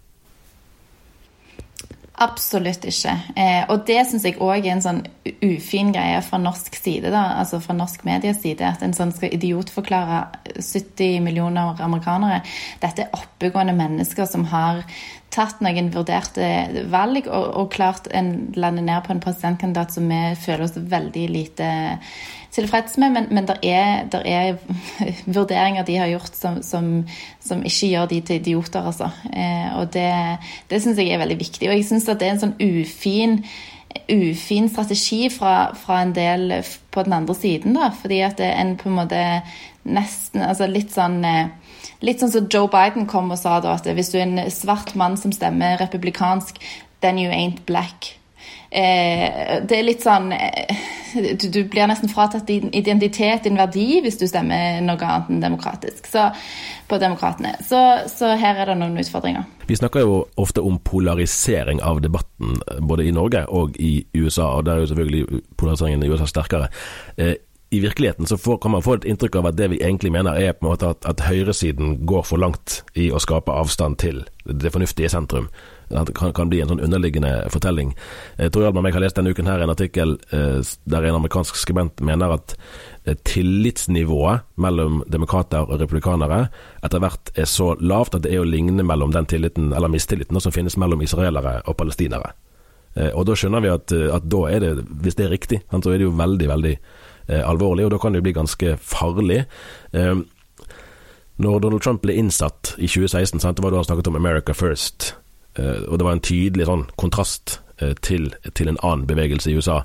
Absolutt 2.19 2.83
ikke. 2.91 3.13
Eh, 3.39 3.61
og 3.71 3.85
det 3.87 4.01
syns 4.09 4.25
jeg 4.27 4.41
òg 4.43 4.65
er 4.65 4.73
en 4.73 4.83
sånn 4.83 5.05
ufin 5.47 5.93
greie 5.95 6.19
fra 6.27 6.41
norsk 6.43 6.75
side, 6.75 7.13
da, 7.15 7.23
altså 7.39 7.61
fra 7.63 7.77
norsk 7.79 8.03
medies 8.09 8.41
side, 8.43 8.67
at 8.67 8.83
en 8.83 8.97
sånn 8.97 9.13
skal 9.15 9.37
idiotforklare 9.37 10.25
70 10.57 11.23
millioner 11.23 11.79
amerikanere. 11.87 12.41
Dette 12.83 13.07
er 13.07 13.15
oppegående 13.15 13.77
mennesker 13.79 14.27
som 14.27 14.49
har 14.51 14.83
tatt 15.35 15.61
noen 15.65 15.91
vurderte 15.93 16.49
valg 16.91 17.29
og, 17.29 17.47
og 17.61 17.71
klart 17.75 18.09
en 18.17 18.51
lande 18.57 18.83
ned 18.85 19.05
på 19.05 19.13
en 19.15 19.23
presidentkandidat 19.23 19.95
som 19.95 20.09
vi 20.09 20.21
føler 20.41 20.65
oss 20.65 20.77
veldig 20.79 21.25
lite 21.33 21.71
tilfreds 22.55 22.97
med. 22.99 23.13
Men, 23.13 23.29
men 23.35 23.49
det 23.49 23.59
er, 23.63 24.09
er, 24.25 24.59
vurderinger 25.39 25.87
de 25.87 25.99
har 26.01 26.13
gjort 26.13 26.37
som, 26.37 26.61
som, 26.65 26.93
som, 27.45 27.65
ikke 27.65 27.93
gjør 27.93 28.13
de 28.13 28.21
til 28.21 28.41
idioter, 28.41 28.89
altså. 28.89 29.11
Eh, 29.33 29.73
og 29.79 29.93
det, 29.95 30.11
det 30.71 30.83
syns 30.83 31.01
jeg 31.01 31.13
er 31.13 31.23
veldig 31.23 31.41
viktig. 31.41 31.69
Og 31.69 31.77
jeg 31.77 31.89
syns 31.91 32.09
at 32.09 32.21
det 32.21 32.31
er 32.31 32.37
en 32.37 32.47
sånn 32.47 32.57
ufin 32.63 33.43
ufin 34.09 34.69
strategi 34.69 35.31
fra, 35.33 35.73
fra, 35.77 36.03
en 36.03 36.13
del 36.17 36.53
på 36.93 37.03
den 37.05 37.15
andre 37.17 37.35
siden, 37.35 37.77
da. 37.77 37.91
Fordi 37.97 38.21
at 38.25 38.41
en 38.45 38.77
på 38.81 38.91
en 38.91 39.01
måte 39.03 39.25
nesten 39.89 40.43
Altså 40.45 40.67
litt 40.69 40.93
sånn 40.93 41.23
eh, 41.25 41.49
Litt 42.05 42.23
sånn 42.23 42.31
som 42.31 42.47
Joe 42.53 42.71
Biden 42.71 43.09
kom 43.11 43.33
og 43.35 43.41
sa 43.41 43.59
da, 43.65 43.75
at 43.75 43.89
hvis 43.91 44.13
du 44.13 44.21
er 44.21 44.29
en 44.29 44.53
svart 44.55 44.95
mann 44.99 45.19
som 45.19 45.35
stemmer 45.35 45.81
republikansk, 45.83 46.61
then 47.03 47.19
you 47.19 47.31
ain't 47.31 47.65
black. 47.67 48.15
Eh, 48.71 49.63
det 49.65 49.79
er 49.79 49.85
litt 49.87 50.03
sånn 50.05 50.29
eh, 50.37 50.81
du, 51.41 51.47
du, 51.49 51.63
blir 51.73 51.87
nesten 51.89 52.11
fratatt 52.13 52.45
din 52.51 52.69
identitet, 52.77 53.47
din 53.47 53.57
verdi, 53.57 54.03
hvis 54.05 54.19
du 54.21 54.27
stemmer 54.29 54.83
noe 54.85 55.01
annet 55.01 55.31
enn 55.33 55.41
demokratisk 55.41 56.09
så, 56.11 56.27
på 56.89 56.99
demokratene. 57.01 57.55
Så, 57.65 57.81
så, 58.13 58.35
her 58.37 58.61
er 58.61 58.69
det 58.69 58.77
noen 58.81 59.01
utfordringer. 59.01 59.49
Vi 59.69 59.79
snakker 59.81 60.05
jo 60.05 60.21
ofte 60.41 60.65
om 60.65 60.77
polarisering 60.85 61.81
av 61.85 62.03
debatten, 62.05 62.61
både 62.85 63.09
i 63.09 63.15
Norge 63.17 63.47
og 63.49 63.77
i 63.81 64.03
USA. 64.17 64.51
Og 64.59 64.69
der 64.69 64.77
er 64.77 64.85
jo 64.85 64.93
selvfølgelig 64.93 65.43
polariseringen 65.57 66.05
i 66.05 66.13
USA 66.13 66.29
sterkere. 66.29 66.69
Eh, 67.17 67.37
i 67.71 67.81
virkeligheten 67.81 68.27
så 68.27 68.39
får, 68.39 68.59
kan 68.59 68.71
man 68.71 68.83
få 68.83 68.95
et 68.97 69.05
inntrykk 69.05 69.37
av 69.37 69.51
at 69.51 69.57
det 69.59 69.67
vi 69.75 69.81
egentlig 69.85 70.13
mener 70.13 70.39
er 70.41 70.55
på 70.57 70.65
en 70.65 70.71
måte 70.71 70.89
at, 70.89 71.05
at 71.05 71.21
høyresiden 71.29 71.99
går 72.09 72.23
for 72.25 72.41
langt 72.41 72.83
i 72.97 73.11
å 73.13 73.21
skape 73.21 73.53
avstand 73.53 73.99
til 74.01 74.23
det 74.49 74.73
fornuftige 74.73 75.11
sentrum. 75.13 75.51
Det 75.89 76.15
kan, 76.17 76.33
kan 76.37 76.49
bli 76.49 76.63
en 76.63 76.71
sånn 76.71 76.81
underliggende 76.85 77.33
fortelling. 77.53 77.93
Jeg 78.41 78.53
tror 78.53 78.65
Hjalmar, 78.65 78.89
jeg 78.89 78.97
har 78.97 79.05
lest 79.05 79.19
denne 79.21 79.33
uken 79.37 79.51
her 79.51 79.65
en 79.65 79.73
artikkel 79.73 80.17
eh, 80.33 80.61
der 80.89 81.09
en 81.09 81.19
amerikansk 81.19 81.59
skribent 81.61 82.01
mener 82.05 82.33
at 82.39 82.55
eh, 83.05 83.17
tillitsnivået 83.29 84.49
mellom 84.57 85.03
demokrater 85.09 85.69
og 85.69 85.81
republikanere 85.83 86.47
etter 86.85 87.05
hvert 87.05 87.33
er 87.37 87.49
så 87.49 87.75
lavt 87.81 88.17
at 88.17 88.25
det 88.25 88.33
er 88.33 88.45
å 88.45 88.49
ligne 88.49 88.85
mellom 88.85 89.13
den 89.13 89.29
tilliten, 89.29 89.75
eller 89.77 89.93
mistilliten, 89.93 90.41
som 90.41 90.57
finnes 90.57 90.77
mellom 90.81 91.05
israelere 91.05 91.59
og 91.67 91.77
palestinere. 91.81 92.33
Eh, 92.97 93.13
og 93.13 93.29
da 93.29 93.37
skjønner 93.37 93.65
vi 93.65 93.75
at, 93.77 93.93
at, 93.93 94.25
da 94.25 94.43
er 94.49 94.65
det, 94.65 94.73
hvis 95.05 95.21
det 95.21 95.29
er 95.29 95.37
riktig, 95.37 95.61
så 95.69 95.85
er 95.93 96.01
det 96.01 96.09
jo 96.09 96.17
veldig, 96.17 96.51
veldig 96.57 96.75
Eh, 97.29 97.45
alvorlig, 97.45 97.85
og 97.85 97.93
da 97.93 97.99
kan 98.01 98.15
det 98.17 98.23
bli 98.25 98.33
ganske 98.33 98.77
farlig. 98.81 99.43
Eh, 99.93 100.15
når 101.39 101.59
Donald 101.61 101.83
Trump 101.85 102.03
ble 102.03 102.17
innsatt 102.17 102.73
i 102.79 102.89
2016, 102.89 103.41
sant, 103.41 103.59
det 103.59 103.65
var 103.65 103.75
da 103.75 103.83
han 103.83 103.85
snakket 103.85 104.09
om 104.09 104.17
'America 104.17 104.53
First', 104.53 105.13
eh, 105.59 105.85
og 105.89 105.99
det 105.99 106.05
var 106.05 106.13
en 106.13 106.25
tydelig 106.25 106.67
sånn 106.67 106.87
kontrast 106.97 107.61
til, 108.03 108.35
til 108.55 108.69
en 108.69 108.79
annen 108.83 109.07
bevegelse 109.07 109.51
i 109.51 109.55
USA. 109.55 109.85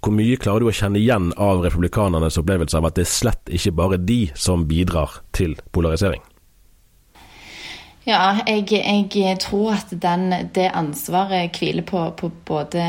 Hvor 0.00 0.10
mye 0.10 0.36
klarer 0.40 0.60
du 0.60 0.66
å 0.66 0.72
kjenne 0.72 0.96
igjen 0.96 1.34
av 1.36 1.60
republikanernes 1.60 2.38
opplevelse 2.38 2.78
av 2.78 2.86
at 2.86 2.94
det 2.94 3.02
er 3.02 3.10
slett 3.12 3.44
ikke 3.52 3.76
bare 3.76 3.98
de 3.98 4.30
som 4.34 4.64
bidrar 4.66 5.20
til 5.32 5.54
polarisering? 5.72 6.22
Ja, 8.06 8.40
jeg, 8.46 8.72
jeg 9.14 9.38
tror 9.38 9.72
at 9.72 9.92
den, 9.92 10.32
det 10.54 10.70
ansvaret 10.72 11.52
hviler 11.60 11.82
på, 11.82 12.10
på 12.16 12.30
både 12.44 12.82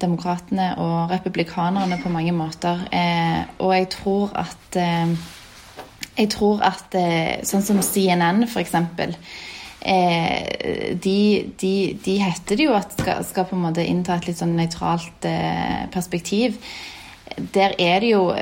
demokratene 0.00 0.74
og 0.82 1.10
republikanerne 1.12 1.98
på 2.02 2.12
mange 2.12 2.34
måter. 2.34 2.84
Eh, 2.92 3.40
og 3.58 3.74
jeg 3.76 3.88
tror 3.94 4.36
at 4.44 4.78
eh, 4.80 5.16
Jeg 6.14 6.28
tror 6.30 6.60
at 6.62 6.94
eh, 6.94 7.40
sånn 7.42 7.64
som 7.66 7.80
CNN, 7.82 8.44
for 8.46 8.62
eksempel 8.62 9.16
eh, 9.82 10.94
de, 10.94 11.52
de, 11.58 11.72
de, 12.04 12.14
heter 12.22 12.56
det 12.56 12.68
jo 12.68 12.76
at 12.78 12.94
skal, 12.94 13.24
skal 13.26 13.48
på 13.48 13.56
en 13.56 13.64
måte 13.64 13.82
innta 13.82 14.14
et 14.14 14.28
litt 14.28 14.38
sånn 14.38 14.54
nøytralt 14.54 15.26
eh, 15.26 15.88
perspektiv 15.90 16.60
der 17.54 17.72
er 17.78 18.00
det 18.00 18.10
jo 18.10 18.34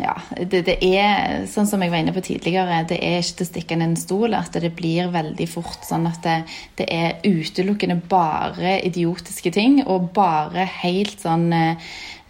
Ja, 0.00 0.14
det, 0.36 0.62
det, 0.66 0.76
er 0.80 1.44
sånn 1.50 1.68
som 1.68 1.82
jeg 1.82 1.92
var 1.92 2.02
inne 2.02 2.14
på 2.16 2.24
tidligere, 2.24 2.80
det 2.88 2.98
er 3.04 3.20
ikke 3.20 3.40
til 3.40 3.46
å 3.46 3.50
stikke 3.50 3.78
en 3.78 3.96
stol 3.98 4.36
at 4.38 4.56
det 4.62 4.72
blir 4.76 5.12
veldig 5.14 5.46
fort 5.50 5.84
sånn 5.86 6.08
at 6.08 6.22
det, 6.24 6.36
det, 6.80 6.86
er 6.90 7.20
utelukkende 7.26 7.98
bare 8.08 8.78
idiotiske 8.88 9.52
ting 9.54 9.82
og 9.84 10.10
bare 10.16 10.64
helt 10.80 11.20
sånn, 11.22 11.50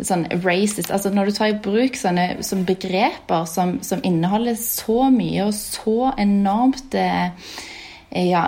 sånn 0.01 0.27
racist. 0.43 0.91
Altså 0.91 1.13
når 1.15 1.31
du 1.31 1.37
tar 1.39 1.55
i 1.55 1.61
bruk 1.63 1.97
sånne 1.99 2.43
som 2.47 2.67
begreper 2.67 3.47
som, 3.51 3.79
som 3.87 4.03
inneholder 4.05 4.59
så 4.61 5.07
mye 5.15 5.49
og 5.49 5.55
så 5.57 6.13
enormt 6.19 6.99
eh, 6.99 7.31
ja, 8.17 8.43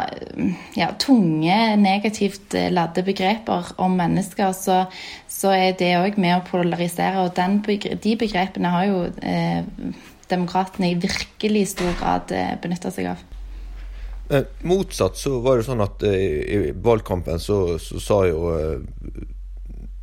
ja, 0.79 0.89
tunge, 1.01 1.57
negativt 1.77 2.57
ladde 2.73 3.05
begreper 3.07 3.73
om 3.85 3.97
mennesker, 3.99 4.53
så, 4.57 4.83
så 5.29 5.53
er 5.55 5.77
det 5.79 5.95
òg 6.01 6.19
med 6.21 6.39
å 6.39 6.45
polarisere. 6.49 7.25
Og 7.25 7.35
den, 7.37 7.61
de 7.63 8.15
begrepene 8.21 8.73
har 8.75 8.87
jo 8.89 9.03
eh, 9.21 9.65
demokratene 10.31 10.93
i 10.93 11.01
virkelig 11.01 11.67
stor 11.75 11.93
grad 12.01 12.33
eh, 12.37 12.55
benytta 12.63 12.93
seg 12.95 13.13
av. 13.13 13.27
Eh, 14.31 14.45
motsatt 14.69 15.17
så 15.17 15.39
var 15.41 15.57
det 15.57 15.65
sånn 15.65 15.81
at 15.81 16.05
eh, 16.05 16.23
i 16.53 16.73
valgkampen 16.85 17.41
så, 17.41 17.79
så 17.81 18.01
sa 18.03 18.19
jo 18.29 18.51
eh, 18.53 19.23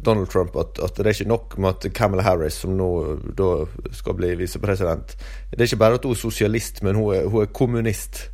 Donald 0.05 0.31
Trump 0.33 0.55
at, 0.57 0.79
at, 0.81 0.97
det 0.97 1.05
er 1.05 1.13
ikke 1.13 1.29
nok 1.29 1.57
med 1.61 1.75
at 1.75 1.85
Camilla 1.97 2.25
Harris, 2.25 2.57
som 2.61 2.73
nå 2.77 2.89
da 3.37 3.51
skal 3.93 4.17
bli 4.17 4.31
visepresident 4.37 5.15
Det 5.51 5.59
er 5.59 5.69
ikke 5.69 5.81
bare 5.81 5.99
at 5.99 6.05
hun 6.05 6.13
er 6.13 6.21
sosialist, 6.21 6.81
men 6.85 6.97
hun 6.97 7.13
er, 7.13 7.29
hun 7.29 7.45
er 7.45 7.53
kommunist. 7.53 8.25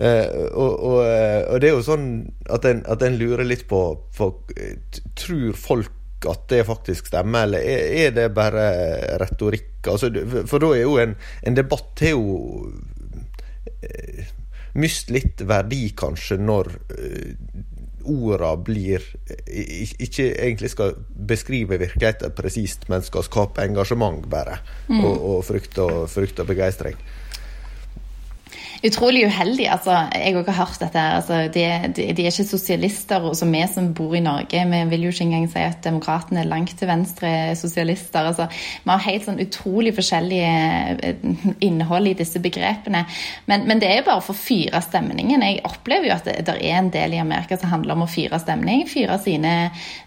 Uh, 0.00 0.48
og, 0.56 0.74
og, 0.80 0.98
eh, 1.04 1.42
og, 1.44 1.56
det 1.60 1.68
er 1.68 1.74
jo 1.74 1.84
sånn 1.84 2.04
at 2.48 2.64
en, 2.64 2.78
at 2.88 3.02
en 3.04 3.18
lurer 3.20 3.44
litt 3.44 3.66
på, 3.68 3.80
på 4.16 4.28
Tror 5.20 5.58
folk 5.60 6.24
at 6.30 6.46
det 6.52 6.62
faktisk 6.68 7.10
stemmer, 7.10 7.44
eller 7.44 7.64
er, 7.64 8.14
det 8.16 8.30
bare 8.36 8.64
retorikk? 9.20 9.88
Altså, 9.92 10.08
for 10.48 10.60
da 10.60 10.70
er 10.76 10.82
jo 10.86 10.96
en, 11.00 11.14
en 11.44 11.56
debatt 11.56 12.00
har 12.04 12.14
jo 12.14 12.70
uh, 13.84 14.24
mist 14.80 15.12
litt 15.12 15.44
verdi, 15.44 15.82
kanskje, 15.96 16.40
når 16.40 16.72
orda 18.00 18.54
blir 18.64 19.04
Ikke 20.00 20.30
egentlig 20.30 20.70
skal 20.72 20.94
beskrive 21.28 21.76
virkeligheten 21.80 22.32
presist, 22.36 22.88
men 22.88 23.04
skal 23.04 23.26
skape 23.26 23.64
engasjement, 23.68 24.24
bare. 24.32 24.62
Mm. 24.88 25.02
Og, 25.04 25.16
og 25.32 25.42
frykt 25.48 25.80
og, 25.84 26.06
frykt 26.08 26.40
og 26.40 26.48
begeistring 26.48 26.96
utrolig 28.86 29.26
uheldig. 29.28 29.66
Altså, 29.70 29.96
jeg 30.14 30.34
har 30.36 30.56
hørt 30.56 30.80
dette. 30.80 31.02
Altså, 31.16 31.40
de, 31.52 31.64
de, 31.96 32.06
de, 32.16 32.24
er 32.24 32.30
ikke 32.32 32.46
sosialister 32.48 33.26
som 33.36 33.52
vi 33.52 33.62
som 33.68 33.90
bor 33.94 34.14
i 34.16 34.22
Norge. 34.24 34.62
Vi 34.72 34.80
vil 34.92 35.06
jo 35.06 35.12
ikke 35.12 35.26
engang 35.26 35.48
si 35.52 35.62
at 35.64 35.82
demokratene 35.84 36.42
er 36.42 36.50
langt 36.50 36.72
til 36.78 36.88
venstre 36.88 37.32
sosialister. 37.60 38.30
Altså, 38.30 38.48
vi 38.50 38.92
har 38.92 39.04
helt 39.04 39.26
sånn 39.28 39.42
utrolig 39.42 39.92
forskjellige 39.96 40.54
eh, 41.10 41.28
innhold 41.66 42.10
i 42.10 42.16
disse 42.18 42.42
begrepene. 42.42 43.04
Men, 43.50 43.68
men 43.68 43.82
det 43.82 43.90
er 43.90 44.00
jo 44.00 44.08
bare 44.08 44.24
for 44.24 44.36
å 44.36 44.40
fyre 44.40 44.82
stemningen. 44.84 45.44
Jeg 45.44 45.64
opplever 45.68 46.10
jo 46.10 46.16
at 46.16 46.28
det, 46.28 46.38
det, 46.48 46.58
er 46.60 46.80
en 46.80 46.92
del 46.94 47.16
i 47.16 47.22
Amerika 47.22 47.60
som 47.60 47.72
handler 47.74 47.98
om 47.98 48.06
å 48.06 48.10
fyre 48.10 48.40
stemning. 48.40 48.86
Fyre 48.90 49.20
sine, 49.22 49.54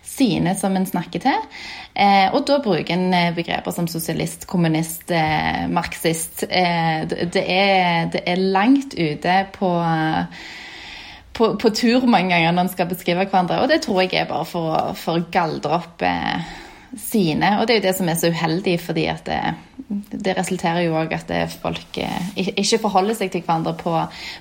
sine 0.01 0.58
som 0.60 0.75
en 0.77 0.89
snakker 0.89 1.24
til. 1.24 1.50
Eh, 1.93 2.33
og 2.33 2.41
da 2.50 2.57
bruker 2.63 2.95
en 2.95 3.13
eh, 3.13 3.35
begreper 3.35 3.73
som 3.73 3.88
sosialist, 3.89 4.47
kommunist, 4.50 5.12
eh, 5.13 5.67
marxist. 5.69 6.41
Det, 6.47 7.43
er, 7.43 8.09
det, 8.09 8.23
er, 8.25 8.41
langt 8.41 8.95
ute 8.97 9.35
på, 9.53 9.69
på, 11.38 11.51
på, 11.62 11.69
tur 11.69 12.07
mange 12.09 12.33
ganger 12.33 12.55
når 12.55 12.65
en 12.65 12.73
skal 12.73 12.89
beskrive 12.89 13.27
hverandre. 13.27 13.62
Og 13.62 13.69
det 13.69 13.83
tror 13.85 14.01
jeg 14.01 14.15
er 14.17 14.29
bare 14.29 14.47
for, 14.50 14.93
for 14.97 15.21
å 15.21 15.27
galdre 15.33 15.77
opp 15.77 16.01
eh, 16.07 16.55
sine. 16.97 17.59
Og 17.59 17.67
det 17.67 17.75
er 17.75 17.81
jo 17.81 17.85
det 17.85 17.95
som 18.00 18.09
er 18.09 18.17
så 18.17 18.31
uheldig, 18.33 18.73
fordi 18.81 19.05
at 19.13 19.29
det, 19.29 19.41
det 20.13 20.33
resulterer 20.39 20.88
jo 20.88 20.97
òg 20.97 21.13
at 21.13 21.35
folk 21.62 22.01
eh, 22.01 22.31
ikke 22.55 22.81
forholder 22.88 23.19
seg 23.19 23.35
til 23.35 23.45
hverandre 23.45 23.75
på, 23.77 23.93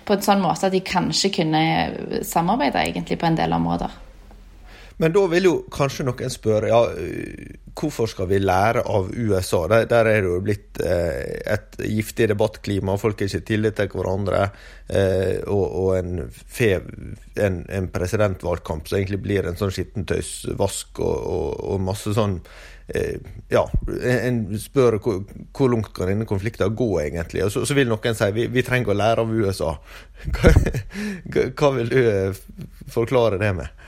på 0.08 0.16
en 0.16 0.24
sånn 0.24 0.40
måte 0.40 0.70
at 0.70 0.72
de 0.72 0.80
kanskje 0.86 1.34
kunne 1.36 2.24
samarbeide 2.24 2.86
egentlig 2.88 3.20
på 3.20 3.28
en 3.28 3.36
del 3.36 3.60
områder. 3.60 4.00
Men 5.02 5.10
da 5.10 5.24
vil 5.26 5.48
jo 5.48 5.52
kanskje 5.74 6.04
noen 6.06 6.30
spørre 6.30 6.68
ja, 6.70 6.78
hvorfor 7.74 8.06
skal 8.06 8.28
vi 8.30 8.38
lære 8.38 8.84
av 8.86 9.08
USA? 9.10 9.64
Der, 9.72 9.86
der 9.90 10.06
er 10.06 10.20
det 10.22 10.28
jo 10.30 10.42
blitt 10.44 10.78
eh, 10.78 11.40
et 11.50 11.74
giftig 11.82 12.28
debattklima, 12.30 12.94
folk 13.00 13.18
har 13.18 13.26
ikke 13.26 13.48
tillit 13.48 13.80
til 13.80 13.90
hverandre. 13.90 14.44
Eh, 14.86 15.40
og, 15.50 15.64
og 15.80 15.88
en, 15.96 16.28
fev, 16.30 16.86
en, 17.34 17.64
en, 17.66 17.88
presidentvalgkamp 17.90 18.86
som 18.86 19.00
egentlig 19.00 19.18
blir 19.24 19.48
en 19.48 19.58
sånn 19.58 19.74
skittentøysvask 19.74 21.02
og, 21.02 21.18
og, 21.34 21.50
og 21.72 21.82
masse 21.88 22.14
sånn 22.14 22.38
eh, 22.94 23.18
Ja, 23.50 23.66
en 24.06 24.42
spør 24.60 25.00
hvor, 25.02 25.22
hvor, 25.50 25.72
langt 25.72 25.90
kan 25.96 26.12
denne 26.12 26.30
konflikten 26.30 26.78
gå, 26.78 26.92
egentlig? 27.02 27.42
Og 27.48 27.54
så, 27.56 27.66
så 27.66 27.74
vil 27.74 27.90
noen 27.90 28.18
si 28.18 28.30
vi, 28.38 28.46
vi 28.54 28.62
trenger 28.66 28.94
å 28.94 29.00
lære 29.02 29.26
av 29.26 29.34
USA. 29.34 29.74
Hva, 30.32 31.48
hva 31.58 31.68
vil 31.80 31.88
du 31.90 32.02
forklare 32.92 33.42
det 33.42 33.56
med? 33.58 33.78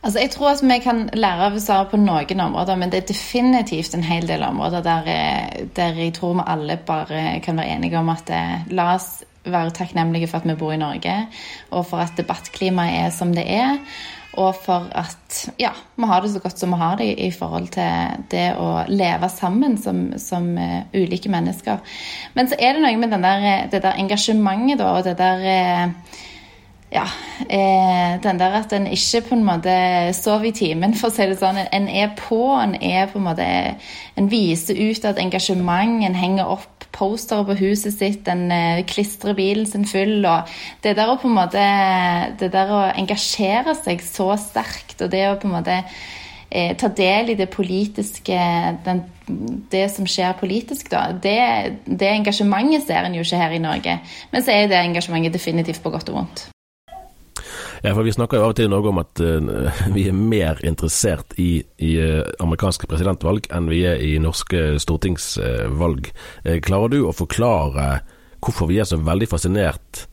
Altså, 0.00 0.20
jeg 0.22 0.30
tror 0.32 0.54
at 0.54 0.62
vi 0.64 0.78
kan 0.80 1.08
lære 1.12 1.48
av 1.50 1.56
USA 1.56 1.82
på 1.84 1.98
noen 2.00 2.40
områder, 2.40 2.78
men 2.80 2.92
det 2.92 3.02
er 3.02 3.10
definitivt 3.10 3.94
en 3.94 4.06
hel 4.06 4.28
del 4.28 4.42
områder 4.46 4.84
der, 4.84 5.10
eh, 5.12 5.66
der 5.76 5.98
jeg 6.00 6.14
tror 6.16 6.38
vi 6.38 6.46
alle 6.46 6.78
bare 6.86 7.40
kan 7.44 7.60
være 7.60 7.76
enige 7.76 7.98
om 7.98 8.08
at 8.08 8.24
det, 8.28 8.72
la 8.72 8.94
oss 8.94 9.24
være 9.44 9.74
takknemlige 9.76 10.28
for 10.28 10.40
at 10.40 10.48
vi 10.48 10.56
bor 10.56 10.72
i 10.72 10.80
Norge, 10.80 11.26
og 11.70 11.84
for 11.86 12.00
at 12.00 12.16
debattklimaet 12.16 13.04
er 13.04 13.12
som 13.12 13.34
det 13.34 13.44
er. 13.44 13.76
Og 14.38 14.54
for 14.54 14.86
at 14.94 15.50
ja, 15.58 15.72
vi 15.96 16.06
har 16.06 16.20
det 16.22 16.30
så 16.30 16.38
godt 16.38 16.58
som 16.58 16.70
vi 16.70 16.78
har 16.78 16.96
det 16.96 17.08
i 17.18 17.30
forhold 17.34 17.66
til 17.74 18.26
det 18.30 18.52
å 18.54 18.84
leve 18.88 19.28
sammen 19.28 19.74
som, 19.80 20.12
som 20.22 20.52
uh, 20.54 20.86
ulike 20.94 21.28
mennesker. 21.28 21.80
Men 22.34 22.48
så 22.48 22.54
er 22.58 22.76
det 22.76 22.84
noe 22.84 23.00
med 23.00 23.10
der, 23.10 23.66
det 23.72 23.82
der 23.82 23.98
engasjementet 23.98 24.78
da, 24.78 24.92
og 24.94 25.04
det 25.08 25.16
der 25.18 25.42
uh, 25.42 26.20
ja, 26.90 27.04
eh, 27.46 28.16
den 28.22 28.38
der 28.40 28.56
at 28.58 28.72
en 28.74 28.88
ikke 28.90 29.22
på 29.28 29.36
en 29.36 29.44
måte 29.46 29.74
sover 30.16 30.50
i 30.50 30.54
timen, 30.56 30.94
for 30.98 31.10
å 31.10 31.14
si 31.14 31.28
det 31.30 31.38
sånn. 31.38 31.60
En 31.70 31.88
er 31.88 32.12
på, 32.18 32.42
en 32.58 32.74
er 32.74 33.10
på 33.10 33.20
en 33.20 33.28
måte 33.30 33.48
En 34.18 34.28
viser 34.28 34.76
ut 34.76 35.04
at 35.08 35.18
engasjement, 35.22 36.02
en 36.04 36.18
henger 36.18 36.50
opp 36.50 36.80
postere 36.92 37.46
på 37.46 37.54
huset 37.60 37.94
sitt, 37.94 38.28
en 38.28 38.50
eh, 38.52 38.82
klistrer 38.88 39.36
bilen 39.38 39.66
sin 39.66 39.86
full. 39.86 40.24
og 40.26 40.50
Det 40.82 40.96
der 40.98 41.12
å 41.12 41.18
på 41.20 41.30
en 41.30 41.38
måte 41.38 41.62
Det 42.40 42.50
der 42.52 42.74
å 42.74 42.82
engasjere 42.90 43.76
seg 43.78 44.02
så 44.04 44.32
sterkt, 44.40 44.98
og 45.00 45.14
det 45.14 45.28
å 45.28 45.38
på 45.38 45.48
en 45.48 45.56
måte 45.60 45.78
eh, 46.50 46.76
ta 46.76 46.90
del 46.90 47.30
i 47.30 47.38
det 47.38 47.50
politiske 47.54 48.36
den, 48.84 49.04
det 49.70 49.86
som 49.94 50.08
skjer 50.10 50.34
politisk, 50.40 50.90
da, 50.90 51.12
det, 51.14 51.40
det 51.86 52.10
engasjementet 52.10 52.88
ser 52.88 53.06
en 53.06 53.14
jo 53.14 53.22
ikke 53.22 53.44
her 53.44 53.54
i 53.54 53.62
Norge. 53.62 54.00
Men 54.32 54.42
så 54.42 54.56
er 54.56 54.66
det 54.70 54.82
engasjementet 54.82 55.38
definitivt 55.38 55.84
på 55.84 55.94
godt 55.94 56.10
og 56.10 56.24
vondt. 56.24 56.50
Ja, 57.82 57.94
for 57.94 58.04
Vi 58.04 58.12
snakker 58.12 58.36
jo 58.36 58.44
av 58.44 58.52
og 58.52 58.58
til 58.58 58.68
i 58.68 58.72
Norge 58.72 58.90
om 58.90 59.00
at 59.00 59.20
uh, 59.24 59.70
vi 59.96 60.04
er 60.10 60.16
mer 60.16 60.60
interessert 60.66 61.32
i, 61.40 61.62
i 61.80 61.94
uh, 61.96 62.26
amerikanske 62.44 62.88
presidentvalg 62.90 63.48
enn 63.48 63.70
vi 63.72 63.80
er 63.88 64.02
i 64.04 64.18
norske 64.20 64.76
stortingsvalg. 64.84 66.10
Uh, 66.44 66.58
klarer 66.64 66.92
du 66.92 67.00
å 67.06 67.16
forklare 67.16 68.02
hvorfor 68.44 68.68
vi 68.68 68.80
er 68.80 68.88
så 68.88 69.00
veldig 69.00 69.30
fascinert 69.30 70.04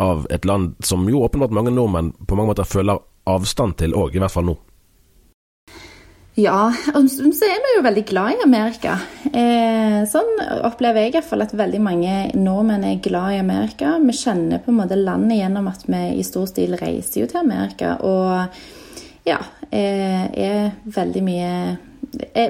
av 0.00 0.26
et 0.34 0.44
land 0.44 0.74
som 0.84 1.08
jo 1.08 1.22
åpenbart 1.24 1.54
mange 1.54 1.72
nordmenn 1.72 2.12
på 2.26 2.36
mange 2.36 2.52
måter 2.52 2.68
føler 2.68 3.00
avstand 3.30 3.78
til 3.80 3.96
òg, 3.96 4.16
i 4.16 4.20
hvert 4.20 4.32
fall 4.32 4.48
nå? 4.50 4.56
Ja, 6.34 6.66
og 6.98 7.04
så 7.06 7.46
er 7.46 7.60
vi 7.62 7.74
jo 7.76 7.82
veldig 7.86 8.02
glad 8.10 8.34
i 8.34 8.42
Amerika. 8.42 8.96
Eh, 9.30 10.00
sånn 10.10 10.32
opplever 10.66 11.04
jeg 11.04 11.12
i 11.12 11.14
hvert 11.14 11.28
fall 11.28 11.44
at 11.44 11.54
veldig 11.54 11.80
mange 11.82 12.14
nordmenn 12.34 12.86
er 12.88 13.02
glad 13.04 13.36
i 13.36 13.42
Amerika. 13.42 13.92
Vi 14.02 14.16
kjenner 14.18 14.58
på 14.62 14.72
en 14.72 14.80
måte 14.80 14.98
landet 14.98 15.38
gjennom 15.38 15.68
at 15.70 15.86
vi 15.86 16.02
i 16.18 16.26
stor 16.26 16.48
stil 16.50 16.74
reiser 16.80 17.22
jo 17.22 17.28
til 17.30 17.38
Amerika. 17.44 17.94
Og 18.02 19.28
ja, 19.30 19.38
eh, 19.70 20.26
er 20.26 20.72
veldig 20.84 21.22
mye 21.22 21.52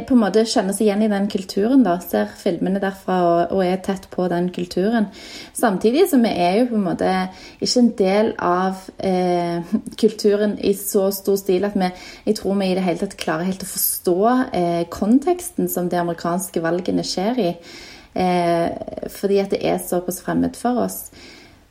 på 0.08 0.14
en 0.14 0.20
måte 0.20 0.44
kjenner 0.48 0.74
seg 0.76 0.86
igjen 0.86 1.04
i 1.06 1.10
den 1.12 1.28
kulturen. 1.32 1.84
da, 1.86 1.96
Ser 2.02 2.30
filmene 2.40 2.82
derfra 2.82 3.18
og, 3.24 3.54
og, 3.56 3.62
er 3.64 3.80
tett 3.84 4.08
på 4.12 4.26
den 4.32 4.50
kulturen. 4.54 5.08
Samtidig 5.56 6.06
som 6.10 6.24
vi 6.24 6.32
er 6.32 6.60
jo 6.60 6.68
på 6.72 6.78
en 6.78 6.86
måte 6.88 7.12
ikke 7.60 7.82
en 7.82 7.90
del 7.98 8.32
av 8.42 8.84
eh, 8.98 9.74
kulturen 10.02 10.58
i 10.60 10.74
så 10.78 11.08
stor 11.14 11.40
stil 11.40 11.66
at 11.68 11.78
vi 11.78 11.90
jeg 12.26 12.38
tror 12.38 12.58
vi 12.60 12.70
i 12.70 12.76
det 12.76 12.84
hele 12.84 13.02
tatt 13.02 13.18
klarer 13.20 13.48
helt 13.48 13.64
å 13.64 13.72
forstå 13.72 14.18
eh, 14.56 14.84
konteksten 14.92 15.68
som 15.72 15.88
de 15.90 16.00
amerikanske 16.00 16.62
valgene 16.64 17.04
skjer 17.06 17.42
i. 17.42 17.52
Eh, 18.14 19.08
fordi 19.10 19.40
at 19.42 19.54
det 19.54 19.64
er 19.66 19.80
såpass 19.82 20.22
fremmed 20.22 20.56
for 20.58 20.84
oss. 20.84 21.08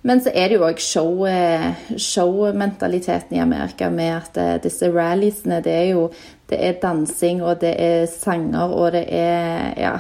Men 0.04 0.20
så 0.24 0.32
er 0.36 0.48
det 0.52 0.58
jo 0.58 0.66
òg 0.68 0.80
show-mentaliteten 0.84 3.32
show 3.32 3.38
i 3.38 3.42
Amerika 3.42 3.90
med 3.90 4.16
at 4.18 4.38
eh, 4.38 4.62
disse 4.64 4.92
ralliesene, 4.92 5.62
det 5.64 5.74
er 5.74 5.84
jo 5.94 6.12
det 6.50 6.58
er 6.60 6.74
dansing, 6.82 7.44
og 7.44 7.62
det 7.62 7.76
er 7.80 8.06
sanger, 8.12 8.68
og 8.68 8.92
det 8.92 9.06
er 9.10 9.74
Ja. 9.80 9.98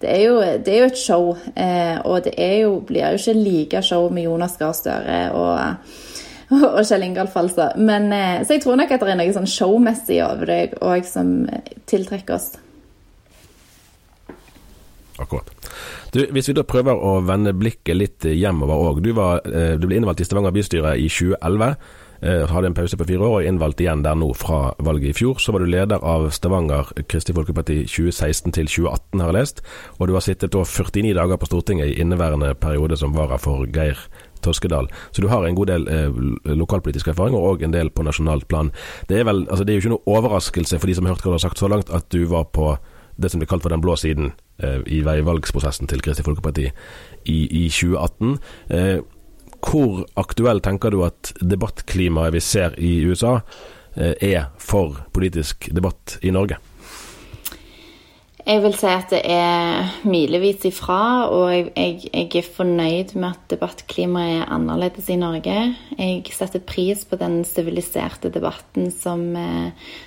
Det 0.00 0.10
er 0.16 0.22
jo, 0.24 0.40
det 0.40 0.68
er 0.68 0.78
jo 0.78 0.84
et 0.86 0.98
show, 0.98 1.36
eh, 1.56 1.98
og 2.04 2.24
det 2.24 2.60
jo, 2.62 2.80
blir 2.80 3.10
jo 3.10 3.16
ikke 3.18 3.34
like 3.34 3.82
show 3.82 4.08
med 4.08 4.22
Jonas 4.22 4.56
Gahr 4.56 4.72
Støre 4.72 5.32
og, 5.32 5.74
og 6.76 6.86
Kjell 6.88 7.02
Ingolf, 7.02 7.36
altså. 7.36 7.72
Men, 7.76 8.12
eh, 8.12 8.46
så 8.46 8.52
jeg 8.52 8.62
tror 8.62 8.76
nok 8.80 8.90
at 8.90 9.00
det 9.00 9.08
er 9.12 9.16
noe 9.20 9.32
sånn 9.36 9.46
showmessig 9.46 10.24
over 10.24 10.44
det 10.48 10.74
òg 10.80 11.04
som 11.04 11.48
tiltrekker 11.86 12.34
oss. 12.34 12.56
Akkurat. 15.20 15.50
Du, 16.10 16.24
hvis 16.34 16.50
vi 16.50 16.56
da 16.58 16.66
prøver 16.66 16.98
å 16.98 17.20
vende 17.22 17.54
blikket 17.54 17.96
litt 17.96 18.26
hjemover 18.26 18.86
òg. 18.90 19.02
Du, 19.04 19.10
eh, 19.14 19.76
du, 19.78 19.86
ble 19.86 20.00
innvalgt 20.00 20.24
i 20.24 20.26
Stavanger 20.26 20.54
bystyre 20.54 20.96
i 20.98 21.06
2011. 21.06 21.76
Eh, 22.20 22.42
hadde 22.50 22.68
en 22.68 22.74
pause 22.76 22.98
på 23.00 23.06
fire 23.08 23.24
år 23.24 23.36
og 23.38 23.46
innvalgt 23.48 23.80
igjen 23.80 24.02
der 24.04 24.18
nå 24.18 24.32
fra 24.36 24.74
valget 24.82 25.14
i 25.14 25.18
fjor. 25.20 25.38
Så 25.40 25.54
var 25.54 25.62
du 25.62 25.70
leder 25.70 26.02
av 26.02 26.26
Stavanger 26.34 26.90
Kristelig 27.08 27.38
Folkeparti 27.38 27.78
2016 27.86 28.52
til 28.58 28.68
2018, 28.68 29.22
har 29.22 29.30
jeg 29.30 29.38
lest. 29.38 29.62
Og 29.98 30.10
du 30.10 30.16
har 30.18 30.26
sittet 30.26 30.52
da 30.52 30.64
49 30.66 31.14
dager 31.16 31.40
på 31.40 31.48
Stortinget 31.48 31.92
i 31.92 32.02
inneværende 32.02 32.52
periode 32.60 32.98
som 32.98 33.14
vara 33.16 33.38
for 33.38 33.64
Geir 33.70 34.02
Toskedal. 34.42 34.90
Så 35.12 35.22
du 35.22 35.30
har 35.30 35.46
en 35.46 35.56
god 35.56 35.70
del 35.70 35.88
eh, 35.88 36.20
lokalpolitisk 36.58 37.08
erfaring, 37.08 37.38
og 37.38 37.62
en 37.62 37.72
del 37.72 37.94
på 37.94 38.04
nasjonalt 38.04 38.48
plan. 38.48 38.72
Det 39.08 39.20
er, 39.20 39.24
vel, 39.30 39.46
altså 39.48 39.64
det 39.64 39.72
er 39.72 39.80
jo 39.80 39.86
ikke 39.86 39.96
noe 39.96 40.18
overraskelse 40.18 40.80
for 40.80 40.90
de 40.90 40.98
som 40.98 41.06
har 41.06 41.14
hørt 41.14 41.24
hva 41.24 41.32
du 41.32 41.38
har 41.38 41.46
sagt 41.46 41.62
så 41.62 41.70
langt, 41.70 41.92
at 41.94 42.10
du 42.10 42.24
var 42.28 42.50
på 42.50 42.74
det 43.20 43.30
som 43.30 43.40
blir 43.40 43.48
kalt 43.48 43.62
for 43.62 43.72
den 43.72 43.82
blå 43.84 43.96
siden 44.00 44.32
i 44.86 45.00
veivalgsprosessen 45.06 45.88
til 45.90 46.02
Kristelig 46.04 46.26
Folkeparti 46.28 46.68
i, 47.24 47.38
i 47.64 47.68
2018. 47.68 48.38
Eh, 48.70 48.98
hvor 49.60 50.06
aktuell 50.20 50.62
tenker 50.64 50.92
du 50.92 51.04
at 51.04 51.34
debattklimaet 51.40 52.34
vi 52.36 52.42
ser 52.44 52.76
i 52.80 52.96
USA 53.04 53.40
eh, 53.94 54.16
er 54.16 54.50
for 54.60 55.02
politisk 55.12 55.68
debatt 55.74 56.18
i 56.24 56.32
Norge? 56.34 56.60
Jeg 58.40 58.62
vil 58.64 58.72
si 58.72 58.88
at 58.88 59.12
det 59.12 59.20
er 59.28 59.90
milevis 60.08 60.64
ifra, 60.64 61.28
og 61.28 61.50
jeg, 61.52 61.66
jeg, 61.76 62.08
jeg, 62.08 62.40
er 62.40 62.54
fornøyd 62.56 63.12
med 63.20 63.28
at 63.34 63.42
debattklimaet 63.52 64.38
er 64.40 64.54
annerledes 64.56 65.10
i 65.12 65.18
Norge. 65.20 65.58
Jeg 65.98 66.32
setter 66.32 66.64
pris 66.64 67.04
på 67.04 67.20
den 67.20 67.42
siviliserte 67.44 68.32
debatten 68.32 68.88
som, 68.96 69.36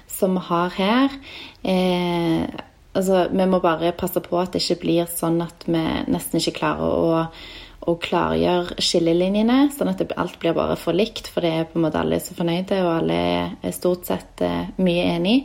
som 0.09 0.33
vi 0.39 0.45
har 0.49 0.75
her. 0.79 1.17
Eh, 1.61 2.63
altså, 2.93 3.27
vi 3.31 3.49
må 3.49 3.59
bare 3.63 3.93
passe 3.97 4.21
på 4.23 4.39
at 4.41 4.55
det 4.55 4.63
ikke 4.63 4.81
blir 4.85 5.11
sånn 5.11 5.41
at 5.45 5.67
vi 5.67 5.83
nesten 6.13 6.39
ikke 6.39 6.57
klarer 6.61 6.83
å, 6.89 7.23
å 7.89 7.95
klargjøre 7.99 8.77
skillelinjene, 8.83 9.65
sånn 9.75 9.91
at 9.91 10.05
alt 10.17 10.37
blir 10.41 10.55
bare 10.57 10.77
for 10.79 10.95
likt, 10.95 11.29
for 11.31 11.45
det 11.45 11.53
er 11.53 11.67
på 11.69 11.79
en 11.79 11.87
måte 11.87 11.99
alle 12.01 12.21
så 12.23 12.37
fornøyde, 12.37 12.83
og 12.85 12.93
alle 12.99 13.19
er 13.55 13.75
stort 13.75 14.07
sett 14.09 14.45
uh, 14.45 14.69
mye 14.83 15.09
enig. 15.17 15.37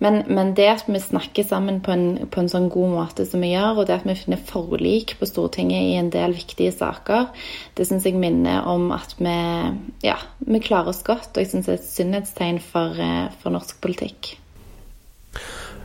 Men, 0.00 0.22
men, 0.32 0.54
det 0.56 0.64
at 0.72 0.86
vi 0.88 0.96
snakker 0.96 1.44
sammen 1.44 1.82
på 1.84 1.92
en, 1.92 2.04
på 2.32 2.40
en, 2.40 2.48
sånn 2.48 2.70
god 2.72 2.94
måte 2.94 3.26
som 3.28 3.42
vi 3.44 3.52
gjør, 3.52 3.82
og 3.82 3.88
det 3.88 3.98
at 3.98 4.06
vi 4.08 4.16
finner 4.16 4.40
forlik 4.48 5.18
på 5.20 5.28
Stortinget 5.28 5.90
i 5.90 5.98
en 6.00 6.08
del 6.12 6.32
viktige 6.38 6.72
saker, 6.72 7.28
det 7.76 7.84
syns 7.84 8.08
jeg 8.08 8.16
minner 8.16 8.64
om 8.72 8.88
at 8.96 9.12
vi, 9.20 9.36
ja, 10.08 10.16
vi 10.40 10.64
klarer 10.64 10.94
oss 10.94 11.04
godt. 11.04 11.34
Og 11.34 11.44
jeg 11.44 11.52
syns 11.52 11.68
det 11.68 11.76
er 11.76 11.82
et 11.82 11.90
sunnhetstegn 11.92 12.64
for, 12.64 12.96
uh, 12.96 13.26
for 13.44 13.52
norsk 13.52 13.76
politikk. 13.84 14.39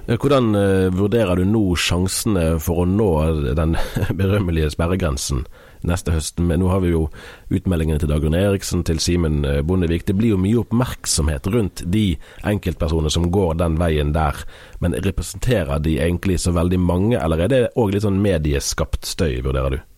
Eh, 0.08 0.18
hvordan 0.22 0.56
uh, 0.56 0.94
vurderer 0.94 1.40
du 1.40 1.48
nå 1.50 1.64
sjansene 1.82 2.60
for 2.62 2.84
å 2.84 2.90
nå 2.90 3.10
den 3.58 3.74
berømmelige 4.20 4.70
sperregrensen 4.76 5.46
neste 5.86 6.14
høst? 6.14 6.38
Men 6.38 6.62
nå 6.62 6.70
har 6.70 6.84
vi 6.84 6.92
jo 6.94 7.08
utmeldingene 7.50 8.02
til 8.02 8.12
Dagrun 8.14 8.38
Eriksen, 8.38 8.84
til 8.86 9.02
Simen 9.02 9.42
eh, 9.50 9.64
Bondevik. 9.66 10.06
Det 10.06 10.18
blir 10.18 10.36
jo 10.36 10.42
mye 10.42 10.62
oppmerksomhet 10.62 11.50
rundt 11.54 11.82
de 11.90 12.06
enkeltpersonene 12.46 13.14
som 13.14 13.32
går 13.34 13.58
den 13.64 13.80
veien 13.82 14.14
der. 14.14 14.46
Men 14.84 14.98
representerer 15.08 15.82
de 15.82 15.98
egentlig 15.98 16.38
så 16.46 16.54
veldig 16.54 16.82
mange, 16.86 17.18
eller 17.18 17.46
er 17.46 17.54
det 17.54 17.66
òg 17.74 17.96
litt 17.96 18.06
sånn 18.06 18.22
medieskapt 18.22 19.10
støy, 19.10 19.42
vurderer 19.42 19.80
du? 19.80 19.95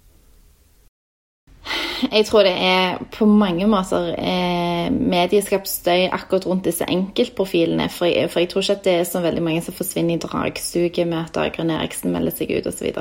Jeg 2.11 2.25
tror 2.27 2.45
det 2.45 2.53
er 2.53 2.99
på 3.13 3.25
mange 3.25 3.67
måter 3.69 4.11
eh, 4.19 4.87
medieskapt 4.93 5.69
støy 5.69 6.07
akkurat 6.11 6.45
rundt 6.47 6.67
disse 6.67 6.85
enkeltprofilene. 6.89 7.89
For 7.93 8.09
jeg, 8.09 8.29
for 8.29 8.43
jeg, 8.43 8.51
tror 8.51 8.65
ikke 8.65 8.77
at 8.77 8.85
det 8.85 8.95
er 8.99 9.07
så 9.09 9.21
veldig 9.23 9.43
mange 9.43 9.63
som 9.65 9.75
forsvinner 9.77 10.17
i 10.17 10.21
dragsuget 10.21 11.07
med 11.07 11.19
at 11.23 11.35
Dagrun 11.35 11.73
Eriksen 11.73 12.13
melder 12.13 12.35
seg 12.35 12.53
ut 12.53 12.69
osv. 12.69 12.91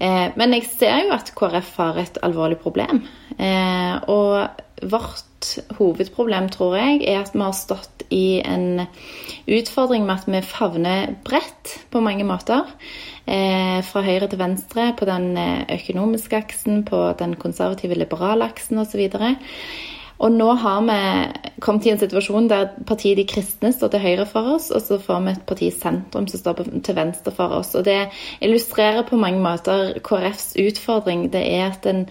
Eh, 0.00 0.26
men 0.36 0.56
jeg 0.56 0.68
ser 0.72 1.04
jo 1.04 1.14
at 1.14 1.32
KrF 1.36 1.74
har 1.78 2.02
et 2.02 2.20
alvorlig 2.26 2.58
problem. 2.62 3.04
Eh, 3.38 3.96
og 4.10 4.90
vårt 4.90 5.26
hovedproblem, 5.78 6.48
tror 6.52 6.76
jeg, 6.78 7.00
er 7.08 7.20
at 7.22 7.34
vi 7.34 7.42
har 7.42 7.56
stått 7.56 8.04
i 8.10 8.40
en 8.42 8.84
utfordring 9.50 10.06
med 10.06 10.18
at 10.18 10.28
vi 10.30 10.42
favner 10.46 11.14
bredt 11.26 11.76
på 11.92 12.02
mange 12.04 12.26
måter 12.26 12.66
eh, 13.26 13.78
fra 13.86 14.02
høyre 14.04 14.28
til 14.30 14.40
venstre 14.40 14.90
på 14.98 15.08
den 15.08 15.32
eh, 15.40 15.62
økonomiske 15.78 16.40
aksen, 16.42 16.82
på 16.88 17.02
den 17.20 17.36
konservative 17.40 17.98
liberale 17.98 18.50
aksen 18.50 18.82
osv. 18.82 19.06
Og 20.20 20.32
nå 20.36 20.50
har 20.60 20.82
vi 20.84 20.96
kommet 21.64 21.86
i 21.86 21.92
en 21.94 22.00
situasjon 22.00 22.48
der 22.50 22.74
partiet 22.88 23.16
De 23.16 23.24
kristne 23.28 23.70
står 23.72 23.94
til 23.94 24.02
høyre 24.04 24.26
for 24.28 24.50
oss, 24.54 24.68
og 24.74 24.82
så 24.84 24.98
får 25.00 25.22
vi 25.24 25.32
et 25.32 25.46
parti 25.48 25.68
i 25.70 25.72
sentrum 25.72 26.26
som 26.28 26.42
står 26.42 26.60
til 26.84 26.96
venstre 26.98 27.32
for 27.36 27.56
oss. 27.56 27.72
Og 27.78 27.86
Det 27.88 28.10
illustrerer 28.44 29.06
på 29.08 29.16
mange 29.16 29.40
måter 29.40 29.96
KrFs 30.04 30.52
utfordring. 30.60 31.30
Det 31.32 31.40
er 31.40 31.70
at 31.70 31.88
en 31.88 32.06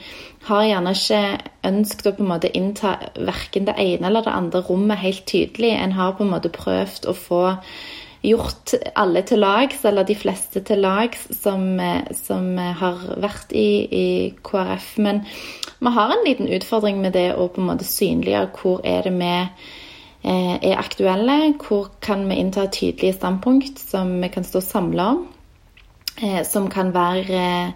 har 0.50 0.66
gjerne 0.66 0.96
ikke 0.98 1.22
ønsket 1.70 2.10
å 2.10 2.16
på 2.18 2.26
en 2.26 2.34
måte 2.34 2.54
innta 2.58 2.98
verken 3.16 3.70
det 3.70 3.78
ene 3.78 4.10
eller 4.10 4.26
det 4.26 4.34
andre 4.34 4.64
rommet 4.66 5.04
helt 5.04 5.26
tydelig. 5.30 5.76
En 5.78 5.94
har 5.94 6.18
på 6.18 6.26
en 6.26 6.34
måte 6.34 6.50
prøvd 6.50 7.10
å 7.10 7.14
få 7.14 7.44
gjort 8.26 8.74
alle 9.00 9.24
til 9.24 9.40
lags, 9.40 9.84
eller 9.88 10.08
de 10.08 10.16
fleste 10.18 10.62
til 10.68 10.82
lags, 10.84 11.22
som, 11.40 11.80
som 12.16 12.52
har 12.58 13.02
vært 13.22 13.54
i, 13.56 13.70
i, 13.88 14.08
KrF. 14.44 14.92
Men 15.00 15.24
vi 15.80 15.94
har 15.96 16.14
en 16.14 16.26
liten 16.28 16.52
utfordring 16.52 17.00
med 17.02 17.16
det 17.16 17.30
å 17.36 17.48
på 17.48 17.62
en 17.62 17.70
måte 17.72 17.88
synliggjøre 17.88 18.52
hvor 18.60 18.84
er 18.84 19.08
det 19.08 19.16
vi 19.16 19.34
eh, 19.36 20.56
er 20.60 20.78
aktuelle, 20.82 21.40
hvor 21.64 21.92
kan 22.04 22.28
vi 22.30 22.42
innta 22.42 22.68
tydelige 22.68 23.18
standpunkt 23.22 23.80
som 23.80 24.18
vi 24.22 24.32
kan 24.34 24.48
stå 24.48 24.64
samla 24.68 25.12
om. 25.16 25.28
Eh, 26.22 26.44
som 26.44 26.68
kan 26.68 26.92
være, 26.92 27.74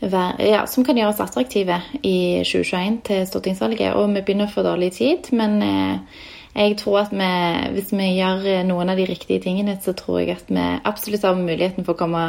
være 0.00 0.46
ja, 0.48 0.64
som 0.66 0.84
kan 0.84 0.98
gjøre 0.98 1.12
oss 1.12 1.22
attraktive 1.22 1.78
i 2.02 2.42
2021 2.42 3.02
til 3.06 3.26
stortingsvalget. 3.30 3.94
Og 3.94 4.10
vi 4.16 4.22
begynner 4.24 4.50
å 4.50 4.54
få 4.54 4.64
dårlig 4.66 4.90
tid, 4.98 5.30
men 5.36 5.60
eh, 5.62 6.24
jeg 6.54 6.76
tror 6.78 7.00
at 7.00 7.14
vi, 7.14 7.30
hvis 7.74 7.88
vi 7.90 8.12
gjør 8.14 8.62
noen 8.68 8.92
av 8.92 9.00
de 9.00 9.08
riktige 9.08 9.42
tingene, 9.42 9.74
så 9.82 9.94
tror 9.98 10.20
jeg 10.22 10.36
at 10.36 10.52
vi 10.54 10.66
absolutt 10.86 11.26
har 11.26 11.34
muligheten 11.38 11.86
for 11.86 11.96
å 11.96 11.98
komme 11.98 12.22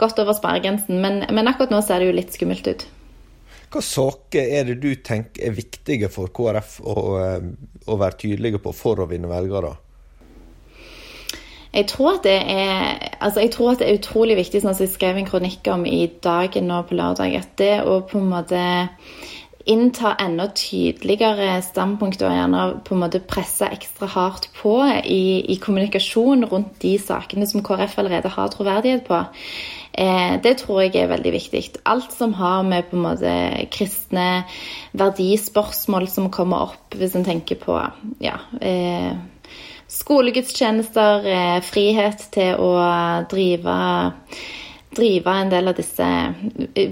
godt 0.00 0.20
over 0.20 0.36
sperregrensen. 0.36 1.00
Men, 1.00 1.22
men 1.32 1.48
akkurat 1.48 1.72
nå 1.72 1.80
ser 1.84 2.02
det 2.02 2.10
jo 2.10 2.18
litt 2.18 2.36
skummelt 2.36 2.68
ut. 2.68 2.84
Hva 3.72 3.80
saker 3.82 4.52
er 4.58 4.68
det 4.68 4.76
du 4.84 4.92
tenker 5.02 5.48
er 5.48 5.56
viktige 5.56 6.10
for 6.12 6.30
KrF 6.30 6.76
å, 6.84 6.98
eh, 7.18 7.48
å 7.90 7.96
være 7.98 8.20
tydelige 8.20 8.60
på 8.62 8.74
for 8.76 9.00
å 9.02 9.08
vinne 9.10 9.32
velgere? 9.32 9.72
Jeg 11.74 11.88
tror, 11.90 12.20
at 12.20 12.26
det 12.28 12.36
er, 12.52 13.00
altså 13.18 13.42
jeg 13.42 13.50
tror 13.50 13.72
at 13.72 13.80
det 13.80 13.88
er 13.88 13.96
utrolig 13.98 14.36
viktig, 14.38 14.60
som 14.62 14.76
jeg 14.78 14.92
skrev 14.92 15.16
en 15.18 15.26
kronikk 15.26 15.66
om 15.72 15.82
i 15.90 16.04
dagen 16.22 16.68
nå 16.70 16.84
på 16.86 16.94
lørdag, 16.94 17.34
at 17.34 17.56
det 17.58 17.72
å 17.82 17.96
på 18.06 18.20
en 18.20 18.28
måte 18.30 18.60
innta 19.64 20.12
enda 20.20 20.46
tydeligere 20.52 21.56
standpunkt 21.64 22.22
og 22.22 22.32
gjerne 22.34 22.64
på 22.84 22.94
en 22.94 23.00
måte 23.00 23.22
presse 23.24 23.68
ekstra 23.72 24.08
hardt 24.12 24.50
på 24.58 24.76
i, 25.00 25.40
i 25.52 25.56
kommunikasjon 25.62 26.44
rundt 26.50 26.76
de 26.82 26.94
sakene 27.00 27.48
som 27.48 27.64
KrF 27.64 27.96
allerede 28.02 28.32
har 28.34 28.52
troverdighet 28.52 29.06
på. 29.08 29.22
Eh, 29.94 30.34
det 30.44 30.56
tror 30.60 30.82
jeg 30.82 30.96
er 31.00 31.12
veldig 31.12 31.32
viktig. 31.32 31.62
Alt 31.88 32.12
som 32.12 32.34
har 32.36 32.64
med 32.66 32.90
på 32.90 32.98
en 32.98 33.06
måte 33.06 33.34
kristne 33.72 34.44
verdispørsmål 34.92 36.08
som 36.12 36.32
kommer 36.34 36.68
opp, 36.68 36.98
hvis 36.98 37.14
en 37.16 37.24
tenker 37.24 37.60
på 37.62 37.78
ja, 38.24 38.36
eh, 38.60 39.14
skolegudstjenester, 39.88 41.30
eh, 41.30 41.58
frihet 41.64 42.28
til 42.34 42.60
å 42.60 42.74
drive 43.30 43.78
drive 44.96 45.32
en 45.34 45.50
del 45.52 45.70
av 45.70 45.76
disse 45.78 46.06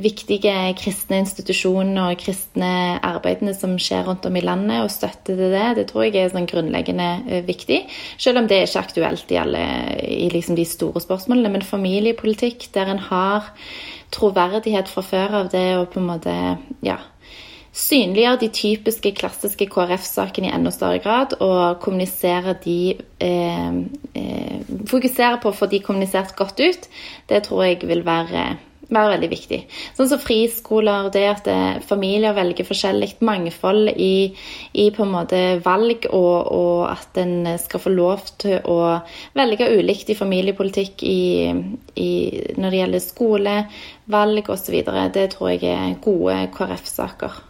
viktige 0.03 0.55
kristne 0.79 1.23
institusjonene 1.23 2.09
og 2.11 2.21
kristne 2.21 2.73
arbeidene 3.05 3.55
som 3.57 3.79
skjer 3.81 4.05
rundt 4.09 4.27
om 4.29 4.37
i 4.39 4.45
landet, 4.45 4.83
og 4.83 4.93
støtte 4.93 5.37
til 5.37 5.55
det, 5.55 5.69
det 5.79 5.87
tror 5.91 6.07
jeg 6.07 6.19
er 6.21 6.35
sånn 6.35 6.49
grunnleggende 6.51 7.09
eh, 7.29 7.47
viktig. 7.47 7.83
Selv 8.21 8.43
om 8.43 8.51
det 8.51 8.59
er 8.59 8.69
ikke 8.69 8.85
aktuelt 8.85 9.33
i, 9.33 9.41
alle, 9.41 9.65
i 10.03 10.29
liksom 10.33 10.59
de 10.59 10.67
store 10.69 11.03
spørsmålene. 11.05 11.53
Men 11.57 11.67
familiepolitikk, 11.67 12.69
der 12.75 12.93
en 12.93 13.03
har 13.11 13.53
troverdighet 14.13 14.91
fra 14.93 15.03
før 15.07 15.41
av 15.43 15.51
det 15.55 15.67
og 15.79 15.89
på 15.95 16.03
en 16.03 16.11
måte 16.11 16.37
ja, 16.85 16.99
synliggjøre 17.73 18.41
de 18.43 18.49
typiske, 18.53 19.15
klassiske 19.17 19.67
KrF-sakene 19.73 20.51
i 20.51 20.53
enda 20.53 20.73
større 20.75 21.01
grad, 21.01 21.37
og 21.41 21.81
kommunisere 21.81 22.55
de 22.65 22.79
eh, 23.25 23.79
eh, 24.15 24.59
Fokusere 24.89 25.39
på 25.43 25.51
å 25.51 25.57
få 25.57 25.69
de 25.71 25.83
kommunisert 25.85 26.37
godt 26.39 26.61
ut, 26.63 26.87
det 27.31 27.45
tror 27.47 27.65
jeg 27.67 27.83
vil 27.89 28.03
være, 28.07 28.45
være 28.93 29.13
veldig 29.15 29.29
viktig. 29.31 29.59
Sånn 29.97 30.09
som 30.11 30.23
friskoler, 30.23 31.11
det 31.15 31.23
at 31.29 31.51
eh, 31.51 31.79
familier 31.87 32.35
velger 32.37 32.67
forskjellig, 32.67 33.13
mangfold 33.25 33.93
i, 33.93 34.33
i, 34.73 34.89
på 34.95 35.05
en 35.07 35.15
måte 35.15 35.43
valg, 35.65 36.09
og, 36.11 36.51
og, 36.57 36.83
at 36.91 37.23
en 37.23 37.53
skal 37.63 37.85
få 37.85 37.95
lov 37.95 38.27
til 38.43 38.59
å 38.65 38.81
velge 39.39 39.71
ulikt 39.77 40.13
i 40.13 40.19
familiepolitikk 40.19 41.07
i, 41.07 41.23
i, 41.95 42.11
når 42.59 42.69
det 42.69 42.83
gjelder 42.83 43.07
skole, 43.07 43.57
valg 44.13 44.53
osv. 44.53 44.83
Det 45.15 45.31
tror 45.37 45.55
jeg 45.55 45.65
er 45.71 45.97
gode 46.03 46.43
KrF-saker. 46.57 47.43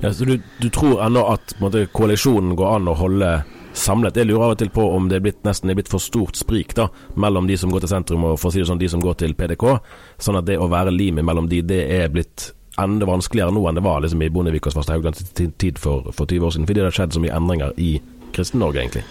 Ja, 0.00 0.12
så 0.12 0.24
du, 0.24 0.40
du 0.58 0.68
tror 0.70 1.02
ennå 1.04 1.24
at 1.30 1.54
måte, 1.60 1.84
koalisjonen 1.92 2.56
går 2.58 2.76
an 2.76 2.90
å 2.90 2.96
holde 2.98 3.30
samlet? 3.72 4.16
Jeg 4.16 4.28
lurer 4.30 4.44
av 4.44 4.54
og 4.54 4.60
til 4.60 4.70
på 4.74 4.84
om 4.94 5.08
det 5.10 5.18
er 5.18 5.24
blitt, 5.24 5.42
nesten 5.46 5.70
er 5.70 5.78
blitt 5.78 5.90
for 5.90 6.02
stort 6.02 6.38
sprik 6.38 6.74
da, 6.78 6.88
mellom 7.20 7.48
de 7.50 7.58
som 7.60 7.72
går 7.72 7.84
til 7.84 7.92
sentrum 7.94 8.26
og 8.28 8.38
for 8.40 8.50
å 8.50 8.54
si 8.54 8.62
det 8.62 8.68
sånn, 8.70 8.80
de 8.80 8.90
som 8.90 9.02
går 9.02 9.20
til 9.22 9.36
PDK. 9.38 9.66
Sånn 10.20 10.40
at 10.40 10.48
det 10.48 10.58
å 10.60 10.70
være 10.70 10.94
limet 10.94 11.26
mellom 11.26 11.48
de, 11.50 11.62
det 11.66 11.84
er 12.00 12.12
blitt 12.12 12.50
enda 12.80 13.08
vanskeligere 13.08 13.52
nå 13.54 13.64
enn 13.68 13.80
det 13.80 13.84
var 13.84 14.04
liksom, 14.04 14.22
i 14.22 14.30
Bondevik 14.32 14.68
og 14.68 14.74
Svarstad 14.74 14.96
Hauglands 14.96 15.24
tid 15.34 15.80
for, 15.80 16.12
for 16.16 16.26
20 16.26 16.46
år 16.46 16.54
siden. 16.54 16.68
Fordi 16.70 16.80
det 16.80 16.88
har 16.88 17.00
skjedd 17.00 17.16
så 17.16 17.24
mye 17.24 17.36
endringer 17.36 17.74
i 17.80 17.90
Kristen-Norge, 18.36 18.84
egentlig. 18.84 19.04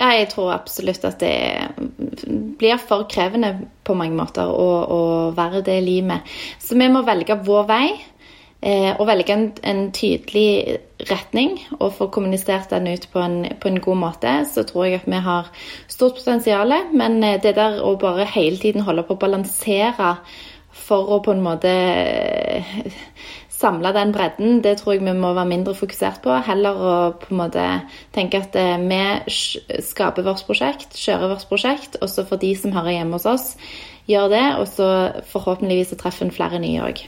Ja, 0.00 0.14
jeg 0.16 0.30
tror 0.32 0.54
absolutt 0.54 1.04
at 1.04 1.20
det 1.20 1.34
blir 2.60 2.78
for 2.80 3.04
krevende 3.10 3.52
på 3.84 3.96
mange 3.98 4.16
måter 4.16 4.48
å, 4.48 4.68
å 4.84 5.00
være 5.36 5.60
det 5.66 5.76
limet. 5.84 6.28
Så 6.62 6.78
vi 6.78 6.88
må 6.92 7.02
velge 7.04 7.36
vår 7.44 7.66
vei. 7.68 7.84
Eh, 8.60 8.92
å 9.00 9.06
velge 9.08 9.32
en, 9.32 9.46
en, 9.64 9.86
tydelig 9.96 10.80
retning 11.08 11.54
og 11.78 11.94
få 11.96 12.10
kommunisert 12.12 12.68
den 12.74 12.90
ut 12.92 13.06
på 13.08 13.20
en, 13.24 13.38
på 13.56 13.70
en, 13.70 13.80
god 13.80 13.96
måte, 13.96 14.32
så 14.44 14.66
tror 14.68 14.84
jeg 14.84 14.98
at 14.98 15.06
vi 15.08 15.20
har 15.24 15.46
stort 15.88 16.18
potensial. 16.18 16.74
Men 16.92 17.22
eh, 17.24 17.38
det 17.40 17.54
der 17.56 17.78
å 17.80 17.94
bare 18.00 18.28
hele 18.28 18.60
tiden 18.60 18.84
holde 18.84 19.06
på 19.08 19.16
å 19.16 19.22
balansere 19.22 20.18
for 20.76 21.08
å 21.08 21.22
på 21.24 21.32
en 21.32 21.40
måte 21.40 21.72
eh, 21.72 22.74
samle 23.48 23.94
den 23.96 24.12
bredden, 24.12 24.60
det 24.60 24.74
tror 24.80 24.98
jeg 24.98 25.06
vi 25.06 25.14
må 25.16 25.30
være 25.32 25.48
mindre 25.48 25.74
fokusert 25.78 26.20
på. 26.26 26.36
Heller 26.44 26.76
å 26.76 26.92
på 27.16 27.32
en 27.32 27.40
måte 27.40 27.64
tenke 28.12 28.42
at 28.44 28.58
vi 28.84 29.80
skaper 29.84 30.26
vårt 30.26 30.44
prosjekt, 30.48 30.98
kjører 31.00 31.32
vårt 31.32 31.48
prosjekt, 31.48 31.96
og 32.00 32.12
så 32.12 32.26
får 32.28 32.42
de 32.44 32.52
som 32.60 32.76
hører 32.76 32.98
hjemme 32.98 33.16
hos 33.16 33.28
oss, 33.28 33.48
gjør 34.08 34.28
det. 34.36 34.44
Og 34.60 34.68
så 34.68 34.90
forhåpentligvis 35.32 35.96
treffer 35.96 36.28
en 36.28 36.36
flere 36.36 36.60
nye 36.60 36.84
òg. 36.90 37.04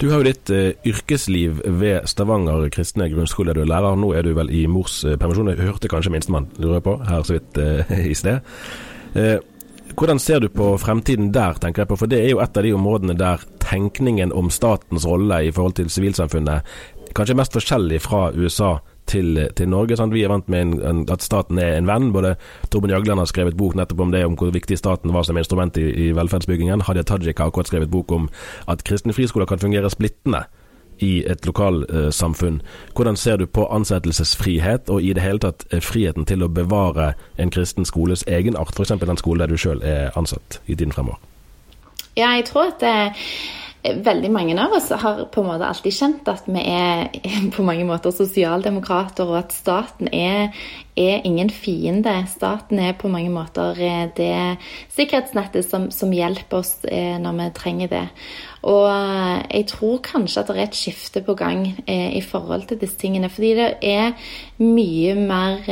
Du 0.00 0.08
har 0.10 0.20
jo 0.20 0.28
ditt 0.30 0.50
eh, 0.54 0.72
yrkesliv 0.88 1.62
ved 1.80 2.08
Stavanger 2.10 2.68
kristne 2.72 3.10
grunnskole. 3.12 3.54
Du 3.56 3.62
er 3.64 3.70
lærer, 3.70 3.98
nå 3.98 4.12
er 4.16 4.26
du 4.26 4.32
vel 4.36 4.52
i 4.54 4.66
mors 4.70 5.02
eh, 5.04 5.18
permisjon. 5.20 5.52
Jeg 5.52 5.66
hørte 5.66 5.90
kanskje 5.92 6.12
minstemann, 6.14 6.50
lurer 6.60 6.84
på, 6.84 6.96
her 7.08 7.24
så 7.26 7.36
vidt 7.38 7.60
eh, 7.60 7.96
i 8.12 8.16
sted. 8.16 8.40
hvordan 9.98 10.18
ser 10.22 10.38
du 10.40 10.48
på 10.48 10.76
fremtiden 10.78 11.32
der, 11.34 11.58
tenker 11.60 11.82
jeg 11.82 11.88
på, 11.90 11.96
for 11.98 12.10
det 12.10 12.20
er 12.22 12.30
jo 12.30 12.40
et 12.40 12.56
av 12.56 12.64
de 12.64 12.72
områdene 12.72 13.16
der 13.18 13.42
tenkningen 13.58 14.32
om 14.32 14.50
statens 14.50 15.06
rolle 15.06 15.42
i 15.44 15.50
forhold 15.52 15.74
til 15.80 15.90
sivilsamfunnet 15.90 16.62
kanskje 17.14 17.34
er 17.34 17.40
mest 17.40 17.56
forskjellig 17.56 18.00
fra 18.04 18.28
USA 18.36 18.76
til, 19.10 19.42
til 19.58 19.68
Norge. 19.70 19.98
Sant? 19.98 20.14
Vi 20.14 20.22
er 20.24 20.32
vant 20.32 20.48
med 20.52 20.62
en, 20.66 20.72
en, 20.86 21.02
at 21.12 21.24
staten 21.26 21.58
er 21.58 21.76
en 21.78 21.90
venn. 21.90 22.12
Både 22.14 22.36
Torben 22.70 22.94
Jagland 22.94 23.22
har 23.22 23.30
skrevet 23.30 23.58
bok 23.58 23.76
nettopp 23.78 24.06
om 24.06 24.14
det, 24.14 24.24
om 24.26 24.38
hvor 24.38 24.54
viktig 24.54 24.78
staten 24.78 25.14
var 25.14 25.26
som 25.26 25.38
instrument 25.40 25.76
i, 25.80 25.88
i 26.06 26.10
velferdsbyggingen. 26.16 26.86
Hadia 26.86 27.04
Tajik 27.06 27.42
har 27.42 27.50
akkurat 27.50 27.70
skrevet 27.70 27.90
bok 27.90 28.12
om 28.14 28.30
at 28.70 28.84
kristne 28.86 29.16
friskoler 29.16 29.50
kan 29.50 29.62
fungere 29.62 29.90
splittende 29.90 30.46
i 31.00 31.24
et 31.26 31.46
lokalsamfunn. 31.46 32.60
Eh, 32.60 32.92
Hvordan 32.94 33.16
ser 33.16 33.36
du 33.36 33.46
på 33.46 33.66
ansettelsesfrihet, 33.66 34.90
og 34.90 35.02
i 35.02 35.12
det 35.12 35.22
hele 35.22 35.40
tatt 35.40 35.64
eh, 35.72 35.80
friheten 35.80 36.26
til 36.28 36.44
å 36.44 36.50
bevare 36.52 37.12
en 37.40 37.50
kristen 37.50 37.88
skoles 37.88 38.24
egenart, 38.28 38.74
f.eks. 38.76 38.92
den 39.00 39.20
skole 39.20 39.44
der 39.44 39.52
du 39.52 39.56
sjøl 39.56 39.82
er 39.82 40.16
ansatt 40.18 40.60
i 40.66 40.74
tiden 40.74 40.92
fremover? 40.92 41.20
Ja, 42.16 42.34
jeg 42.36 42.44
tror 42.50 42.68
at 42.74 42.80
det 42.82 42.94
veldig 43.80 44.28
mange 44.32 44.56
av 44.60 44.74
oss 44.76 44.90
har 44.92 45.24
på 45.32 45.40
en 45.40 45.48
måte 45.48 45.68
alltid 45.68 45.94
kjent 45.96 46.28
at 46.28 46.48
vi 46.50 46.62
er 46.68 47.08
på 47.54 47.64
mange 47.64 47.86
måter 47.88 48.12
sosialdemokrater, 48.14 49.28
og 49.28 49.38
at 49.40 49.54
staten 49.56 50.10
er, 50.12 50.52
er 51.00 51.24
ingen 51.24 51.50
fiende. 51.50 52.12
Staten 52.28 52.82
er 52.82 52.98
på 53.00 53.08
mange 53.12 53.32
måter 53.32 53.78
eh, 53.80 54.04
det 54.16 54.34
sikkerhetsnettet 54.96 55.66
som, 55.66 55.88
som 55.94 56.12
hjelper 56.12 56.60
oss 56.60 56.76
eh, 56.84 57.16
når 57.22 57.38
vi 57.38 57.48
trenger 57.56 57.94
det. 57.94 58.04
Og 58.68 58.84
eh, 58.92 59.40
jeg 59.62 59.70
tror 59.72 60.04
kanskje 60.04 60.44
at 60.44 60.52
det 60.52 60.58
er 60.58 60.68
et 60.68 60.82
skifte 60.82 61.24
på 61.24 61.38
gang 61.38 61.64
i 61.88 62.20
forhold 62.24 62.68
til 62.68 62.80
disse 62.82 63.00
tingene. 63.00 63.32
Fordi 63.32 63.56
det 63.56 63.72
er 63.80 64.12
mye 64.60 65.16
mer 65.16 65.64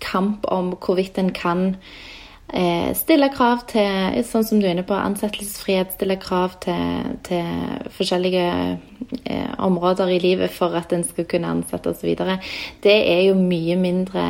kamp 0.00 0.48
om 0.48 0.72
hvorvidt 0.80 1.20
en 1.20 1.32
kan 1.36 1.72
Eh, 1.74 2.13
stille 2.94 3.30
krav 3.32 3.64
til 3.70 4.18
sånn 4.28 4.44
som 4.44 4.60
du 4.60 4.66
er 4.66 4.74
inne 4.74 4.84
på, 4.86 4.94
ansettelsesfrihet, 4.94 5.94
stille 5.96 6.18
krav 6.20 6.58
til, 6.62 7.14
til 7.26 7.88
forskjellige 7.96 8.44
eh, 9.24 9.54
områder 9.64 10.12
i 10.12 10.20
livet 10.22 10.52
for 10.52 10.76
at 10.76 10.92
en 10.92 11.06
skal 11.08 11.26
kunne 11.30 11.50
ansette 11.50 11.90
osv. 11.90 12.12
Det 12.84 12.94
er 12.94 13.22
jo 13.30 13.38
mye 13.38 13.78
mindre 13.80 14.26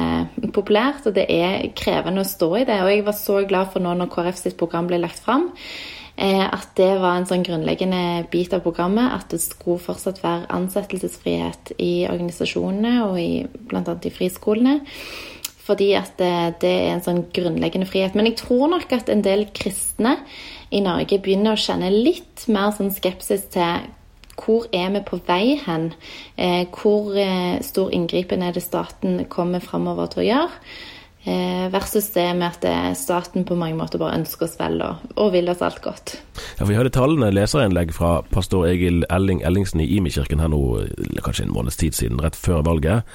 populært, 0.54 1.08
og 1.10 1.18
det 1.18 1.26
er 1.28 1.66
krevende 1.76 2.22
å 2.22 2.28
stå 2.28 2.52
i 2.62 2.64
det. 2.70 2.78
Og 2.84 2.92
jeg 2.92 3.04
var 3.10 3.18
så 3.18 3.42
glad 3.50 3.74
for 3.74 3.84
nå 3.84 3.96
når 3.98 4.12
KrF 4.14 4.40
sitt 4.40 4.58
program 4.62 4.88
ble 4.88 5.02
lagt 5.02 5.20
fram, 5.26 5.50
eh, 6.16 6.46
at 6.46 6.70
det 6.78 6.94
var 7.02 7.18
en 7.18 7.28
sånn 7.28 7.44
grunnleggende 7.44 8.24
bit 8.32 8.54
av 8.54 8.64
programmet 8.64 9.10
at 9.18 9.34
det 9.34 9.42
skulle 9.42 9.82
fortsatt 9.82 10.22
være 10.24 10.48
ansettelsesfrihet 10.54 11.76
i 11.82 12.06
organisasjonene 12.08 12.96
og 13.10 13.20
i, 13.20 13.30
bl.a. 13.68 13.84
i 13.84 14.16
friskolene. 14.22 14.80
Fordi 15.64 15.92
at 15.96 16.16
det, 16.20 16.60
det, 16.60 16.70
er 16.70 16.94
en 16.94 17.04
sånn 17.04 17.22
grunnleggende 17.34 17.88
frihet. 17.88 18.16
Men 18.16 18.28
jeg 18.28 18.40
tror 18.42 18.68
nok 18.74 18.90
at 18.92 19.08
en 19.08 19.24
del 19.24 19.46
kristne 19.56 20.18
i 20.74 20.82
Norge 20.84 21.20
begynner 21.24 21.54
å 21.54 21.60
kjenne 21.60 21.92
litt 21.92 22.44
mer 22.52 22.74
sånn 22.76 22.92
skepsis 22.92 23.48
til 23.54 23.86
hvor 24.34 24.66
er 24.74 24.90
vi 24.90 25.00
på 25.06 25.20
vei 25.28 25.54
hen? 25.62 25.92
Eh, 26.36 26.66
hvor 26.74 27.14
eh, 27.16 27.62
stor 27.62 27.92
inngripen 27.94 28.42
er 28.42 28.52
det 28.52 28.64
staten 28.64 29.22
kommer 29.30 29.62
framover 29.62 30.10
til 30.10 30.24
å 30.24 30.26
gjøre? 30.26 30.64
Eh, 31.24 31.70
versus 31.72 32.10
det 32.12 32.26
med 32.36 32.50
at 32.50 32.64
eh, 32.68 32.90
staten 32.98 33.46
på 33.48 33.56
mange 33.56 33.78
måter 33.78 34.02
bare 34.02 34.18
ønsker 34.18 34.44
oss 34.44 34.58
vel 34.60 34.82
og, 34.84 35.06
og 35.16 35.30
vil 35.32 35.48
oss 35.48 35.62
alt 35.64 35.80
godt. 35.80 36.18
Ja, 36.58 36.66
Vi 36.68 36.76
hadde 36.76 36.92
talende 36.92 37.30
leserinnlegg 37.32 37.94
fra 37.96 38.18
pastor 38.34 38.66
Egil 38.68 39.06
Elling 39.08 39.40
Ellingsen 39.40 39.80
i 39.80 39.88
Imi-kirken 39.96 40.42
her 40.44 40.52
nå 40.52 40.60
kanskje 41.24 41.46
en 41.46 41.54
måneds 41.56 41.80
tid 41.80 41.96
siden, 41.96 42.20
rett 42.20 42.36
før 42.36 42.60
valget. 42.68 43.08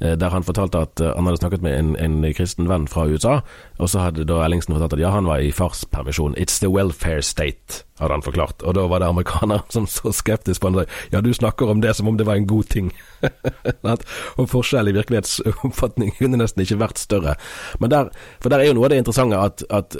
Eh, 0.00 0.16
der 0.18 0.30
han 0.30 0.42
fortalte 0.42 0.78
at 0.78 1.00
eh, 1.00 1.12
han 1.16 1.26
hadde 1.26 1.40
snakket 1.40 1.62
med 1.62 1.78
en, 1.78 1.94
en, 1.96 2.34
kristen 2.34 2.68
venn 2.68 2.88
fra 2.90 3.06
USA, 3.06 3.40
og 3.78 3.90
så 3.90 4.06
hadde 4.06 4.26
da 4.28 4.40
Ellingsen 4.44 4.74
fortalt 4.74 4.96
at 4.96 5.02
ja, 5.02 5.12
han 5.14 5.28
var 5.28 5.42
i 5.42 5.52
farspermisjon. 5.54 6.36
It's 6.40 6.58
the 6.58 6.70
welfare 6.72 7.22
state, 7.22 7.84
hadde 8.00 8.16
han 8.16 8.26
forklart. 8.26 8.62
Og 8.62 8.74
da 8.74 8.86
var 8.90 9.02
det 9.02 9.08
amerikanere 9.08 9.62
som 9.74 9.86
så 9.86 10.12
skeptisk 10.12 10.60
på 10.60 10.72
han. 10.72 10.86
Ja, 11.12 11.20
du 11.20 11.32
snakker 11.34 11.70
om 11.70 11.82
det 11.84 11.94
som 11.96 12.08
om 12.08 12.18
det 12.18 12.26
var 12.26 12.40
en 12.40 12.50
god 12.50 12.70
ting. 12.74 12.92
og 14.38 14.48
forskjell 14.50 14.90
i 14.90 14.96
virkelighetsoppfatning 14.96 16.14
kunne 16.18 16.40
nesten 16.40 16.64
ikke 16.64 16.80
vært 16.82 17.02
større. 17.02 17.36
Men 17.78 17.94
der, 17.94 18.14
for 18.40 18.52
der 18.52 18.62
er 18.62 18.72
jo 18.72 18.78
noe 18.78 18.88
av 18.88 18.94
det 18.94 19.02
interessante 19.04 19.38
at, 19.38 19.66
at 19.70 19.98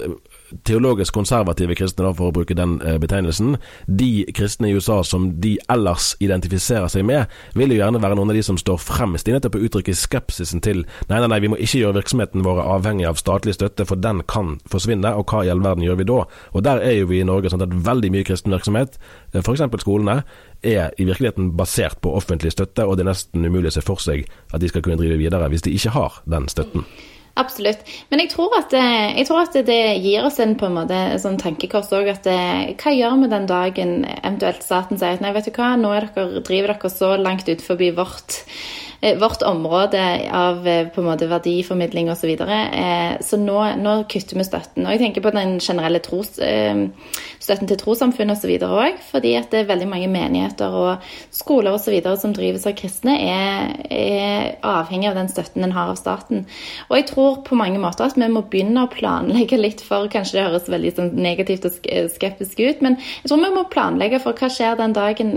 teologisk 0.63 1.13
konservative 1.13 1.75
kristne, 1.75 2.05
da, 2.05 2.13
for 2.15 2.29
å 2.29 2.35
bruke 2.35 2.55
den 2.57 2.77
eh, 2.81 2.97
betegnelsen, 3.01 3.57
de 3.85 4.25
kristne 4.35 4.69
i 4.69 4.75
USA 4.75 5.01
som 5.03 5.27
de 5.41 5.55
ellers 5.71 6.13
identifiserer 6.23 6.87
seg 6.91 7.05
med, 7.07 7.31
vil 7.57 7.73
jo 7.73 7.79
gjerne 7.81 8.01
være 8.03 8.17
noen 8.19 8.33
av 8.33 8.39
de 8.39 8.43
som 8.45 8.59
står 8.59 8.79
fremst 8.81 9.27
i 9.27 9.35
nettopp 9.35 9.57
å 9.59 9.63
uttrykke 9.67 9.95
skepsisen 9.97 10.63
til 10.65 10.83
nei, 11.09 11.19
nei, 11.19 11.29
nei, 11.31 11.41
vi 11.43 11.51
må 11.51 11.59
ikke 11.59 11.81
gjøre 11.81 11.99
virksomheten 11.99 12.45
vår 12.45 12.61
avhengig 12.63 13.07
av 13.09 13.19
statlig 13.21 13.57
støtte, 13.57 13.87
for 13.89 13.99
den 14.01 14.23
kan 14.31 14.55
forsvinne, 14.71 15.15
og 15.15 15.31
hva 15.31 15.45
i 15.45 15.51
all 15.53 15.63
verden 15.65 15.85
gjør 15.85 16.01
vi 16.01 16.09
da? 16.11 16.21
Og 16.53 16.65
der 16.65 16.83
er 16.83 16.99
jo 16.99 17.09
vi 17.11 17.21
i 17.21 17.27
Norge 17.27 17.51
sånn 17.53 17.65
at 17.65 17.73
veldig 17.89 18.13
mye 18.13 18.27
kristen 18.27 18.55
virksomhet, 18.55 18.99
f.eks. 19.35 19.65
skolene, 19.83 20.21
er 20.65 20.95
i 20.97 21.05
virkeligheten 21.05 21.51
basert 21.57 21.99
på 22.01 22.13
offentlig 22.17 22.55
støtte, 22.55 22.85
og 22.85 22.97
det 22.97 23.05
er 23.05 23.11
nesten 23.11 23.45
umulig 23.45 23.73
å 23.73 23.77
se 23.77 23.85
for 23.85 24.01
seg 24.01 24.25
at 24.51 24.61
de 24.63 24.71
skal 24.71 24.85
kunne 24.85 24.97
drive 25.01 25.19
videre 25.21 25.49
hvis 25.51 25.65
de 25.67 25.75
ikke 25.75 25.93
har 25.97 26.23
den 26.29 26.49
støtten. 26.51 26.87
Absolutt. 27.35 27.81
Men 28.09 28.21
jeg 28.23 28.29
tror, 28.31 28.53
at, 28.55 28.71
jeg 28.71 29.25
tror 29.27 29.41
at 29.41 29.57
det 29.67 29.79
gir 29.99 30.23
oss 30.23 30.39
en 30.39 30.53
på 30.55 30.69
en 30.69 30.77
måte 30.77 30.99
sånn 31.19 31.35
tankekors 31.41 31.91
òg. 31.91 32.07
At 32.13 32.29
hva 32.29 32.93
gjør 32.95 33.17
vi 33.25 33.31
den 33.33 33.49
dagen 33.49 33.93
eventuelt 34.15 34.63
staten 34.63 35.01
sier 35.01 35.17
at 35.17 35.23
nei, 35.25 35.33
vet 35.35 35.49
du 35.49 35.51
hva, 35.57 35.73
nå 35.75 35.91
dere, 35.97 36.29
driver 36.47 36.71
dere 36.71 36.93
så 36.93 37.11
langt 37.19 37.51
ut 37.51 37.65
forbi 37.65 37.91
vårt 37.97 38.39
Eh, 38.45 38.94
vårt 39.01 39.41
område 39.41 40.01
av 40.33 40.67
eh, 40.67 40.87
på 40.87 41.01
en 41.01 41.09
måte 41.09 41.29
verdiformidling 41.29 42.11
osv. 42.11 42.25
Så, 42.25 42.29
videre. 42.29 42.55
Eh, 42.73 43.11
så 43.21 43.37
nå, 43.37 43.59
nå, 43.77 43.91
kutter 44.09 44.39
vi 44.39 44.45
støtten. 44.47 44.85
Og 44.85 44.95
jeg 44.95 45.01
tenker 45.03 45.21
på 45.21 45.33
den 45.35 45.59
generelle 45.61 45.99
tros, 46.01 46.31
støtten 46.35 47.69
til 47.69 47.77
trossamfunn 47.77 48.33
osv. 48.33 48.55
òg. 48.65 48.97
Fordi 49.11 49.35
at 49.37 49.51
det 49.53 49.61
er 49.61 49.69
veldig 49.69 49.87
mange 49.91 50.09
menigheter 50.09 50.73
og 50.73 51.05
skoler 51.33 51.75
osv. 51.75 51.93
som 52.17 52.33
drives 52.33 52.65
av 52.65 52.73
kristne, 52.79 53.13
er, 53.21 53.75
er 53.93 54.55
avhengig 54.65 55.11
av 55.11 55.19
den 55.19 55.29
støtten 55.29 55.67
en 55.67 55.75
har 55.75 55.91
av 55.93 55.99
staten. 55.99 56.47
Og 56.89 56.97
jeg 56.97 57.09
tror 57.11 57.43
på 57.45 57.59
mange 57.59 57.81
måter 57.81 58.07
at 58.07 58.17
vi 58.17 58.29
må 58.31 58.41
begynne 58.49 58.87
å 58.87 58.91
planlegge 58.91 59.59
litt 59.59 59.83
for 59.85 60.09
Kanskje 60.15 60.37
det 60.37 60.45
høres 60.47 60.67
veldig 60.71 60.91
sånn 60.95 61.13
negativt 61.19 61.65
og 61.67 61.77
skeptisk 62.13 62.59
ut, 62.61 62.81
men 62.85 62.95
jeg 62.97 63.29
tror 63.29 63.41
vi 63.41 63.53
må 63.53 63.65
planlegge 63.71 64.19
for 64.23 64.37
hva 64.37 64.49
skjer 64.51 64.77
den 64.79 64.93
dagen, 64.95 65.33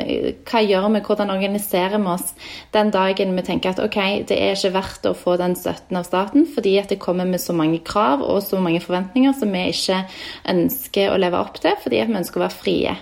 hva 0.49 0.62
gjør 0.62 0.88
vi, 0.94 1.03
hvordan 1.09 1.33
organiserer 1.35 1.99
vi 1.99 2.12
oss 2.12 2.33
den 2.77 2.92
dagen 2.94 3.35
vi 3.37 3.44
tenker 3.47 3.58
tenker 3.59 3.75
at 3.75 3.83
ok, 3.83 3.99
det 4.31 4.37
er 4.38 4.55
ikke 4.55 4.75
verdt 4.77 5.09
å 5.11 5.16
få 5.18 5.37
den 5.40 5.57
støtten 5.59 5.99
av 5.99 6.07
staten, 6.07 6.47
fordi 6.55 6.77
at 6.79 6.92
det 6.92 7.01
kommer 7.03 7.27
med 7.27 7.42
så 7.42 7.57
mange 7.57 7.81
krav 7.83 8.23
og 8.23 8.40
så 8.47 8.61
mange 8.62 8.81
forventninger 8.85 9.35
som 9.35 9.51
vi 9.53 9.66
ikke 9.73 10.05
ønsker 10.53 11.11
å 11.11 11.18
leve 11.18 11.40
opp 11.40 11.59
til, 11.59 11.75
fordi 11.83 12.01
at 12.03 12.12
vi 12.12 12.21
ønsker 12.21 12.40
å 12.40 12.47
være 12.47 12.59
frie. 12.59 12.94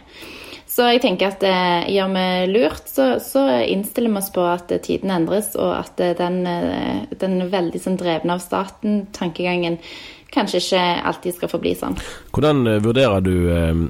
Så 0.77 0.89
jeg 0.91 1.01
tenker 1.05 1.31
at 1.33 1.45
eh, 1.47 1.87
gjør 1.95 2.11
vi 2.13 2.25
lurt, 2.53 2.89
så, 2.91 3.15
så, 3.23 3.47
innstiller 3.65 4.13
vi 4.13 4.21
oss 4.21 4.33
på 4.33 4.45
at 4.45 4.73
tiden 4.85 5.13
endres, 5.13 5.55
og 5.57 5.73
at 5.79 6.03
den, 6.19 6.43
eh, 6.49 7.05
den 7.21 7.39
veldig 7.53 7.81
sånn 7.81 8.01
drevne 8.01 8.37
av 8.37 8.43
staten-tankegangen 8.45 9.79
kanskje 10.35 10.61
ikke 10.61 10.83
alltid 11.13 11.39
skal 11.39 11.53
forbli 11.53 11.77
sånn. 11.79 11.97
Hvordan 12.37 12.67
eh, 12.69 12.83
vurderer 12.85 13.25
du 13.25 13.37
eh 13.53 13.87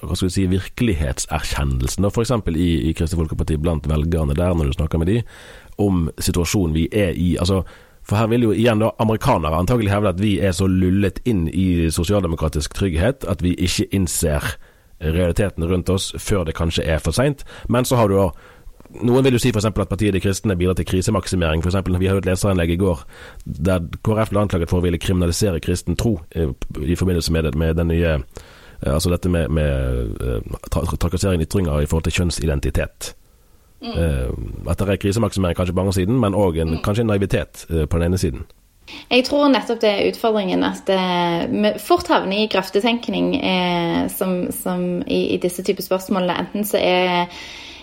hva 0.00 0.14
skal 0.14 0.28
vi 0.28 0.34
si, 0.36 0.46
virkelighetserkjennelsen, 0.52 2.06
f.eks. 2.06 2.32
i, 2.54 2.70
i 2.88 2.94
Kristelig 2.94 3.24
Folkeparti 3.24 3.58
blant 3.58 3.88
velgerne 3.90 4.36
der, 4.38 4.54
når 4.54 4.70
du 4.70 4.76
snakker 4.78 5.02
med 5.02 5.10
de, 5.10 5.20
om 5.82 6.06
situasjonen 6.22 6.76
vi 6.76 6.88
er 6.92 7.16
i. 7.18 7.36
altså 7.36 7.64
for 8.08 8.16
her 8.16 8.30
vil 8.32 8.46
jo 8.46 8.54
igjen 8.56 8.80
da 8.80 8.94
amerikanere 9.02 9.58
antagelig 9.58 9.90
hevde 9.92 10.14
at 10.14 10.20
vi 10.22 10.38
er 10.40 10.54
så 10.56 10.64
lullet 10.70 11.18
inn 11.28 11.44
i 11.52 11.90
sosialdemokratisk 11.92 12.72
trygghet 12.78 13.26
at 13.28 13.42
vi 13.44 13.52
ikke 13.52 13.84
innser 13.92 14.54
realiteten 14.98 15.66
rundt 15.68 15.90
oss 15.92 16.14
før 16.16 16.46
det 16.48 16.56
kanskje 16.56 16.86
er 16.88 17.02
for 17.04 17.12
seint. 17.12 17.44
Men 17.68 17.84
så 17.84 17.98
har 18.00 18.08
du 18.08 18.16
da 18.16 18.30
noen 19.04 19.26
vil 19.26 19.36
jo 19.36 19.42
si 19.42 19.52
f.eks. 19.52 19.66
at 19.68 19.90
partiet 19.90 20.14
De 20.16 20.22
kristne 20.24 20.56
bidrar 20.56 20.78
til 20.78 20.88
krisemaksimering. 20.88 21.60
For 21.60 21.68
eksempel, 21.68 21.98
vi 22.00 22.08
jo 22.08 22.22
et 22.22 22.28
leserinnlegg 22.28 22.72
i 22.72 22.80
går 22.80 23.02
der 23.44 23.84
KrF 24.00 24.32
ble 24.32 24.40
anklaget 24.40 24.72
for 24.72 24.80
å 24.80 24.86
ville 24.86 25.00
kriminalisere 25.02 25.60
kristen 25.60 25.98
tro 26.00 26.16
eh, 26.32 26.54
i 26.80 26.96
forbindelse 26.96 27.34
med, 27.34 27.44
det, 27.44 27.58
med 27.60 27.76
den 27.76 27.92
nye 27.92 28.16
Altså 28.86 29.10
dette 29.10 29.28
med, 29.28 29.48
med 29.48 30.20
uh, 30.22 30.98
trakassering 31.00 31.42
ytringer 31.42 31.80
i 31.82 31.86
forhold 31.86 32.04
til 32.06 32.20
kjønnsidentitet. 32.20 33.14
Mm. 33.82 33.90
Uh, 33.90 34.70
at 34.70 34.78
det 34.78 34.88
er 34.88 35.02
krisemaksimering 35.02 35.56
kanskje 35.56 35.74
på 35.74 35.82
andre 35.82 35.96
siden, 35.96 36.20
men 36.20 36.34
òg 36.38 36.62
mm. 36.62 36.78
kanskje 36.84 37.06
en 37.06 37.12
naivitet 37.12 37.66
på 37.68 37.98
den 37.98 38.06
ene 38.06 38.18
siden. 38.18 38.46
Jeg 39.10 39.26
tror 39.26 39.50
nettopp 39.52 39.82
det 39.82 39.88
er 39.90 40.06
utfordringen. 40.08 40.62
At 40.64 40.88
vi 41.52 41.72
fort 41.82 42.08
havner 42.08 42.38
i 42.38 42.48
grøftetenkning 42.48 43.34
som, 44.08 44.46
som 44.54 45.02
i, 45.04 45.34
i, 45.34 45.36
disse 45.42 45.60
typer 45.62 45.84
spørsmålene. 45.84 46.38
Enten 46.40 46.64
så 46.64 46.80
er 46.80 47.28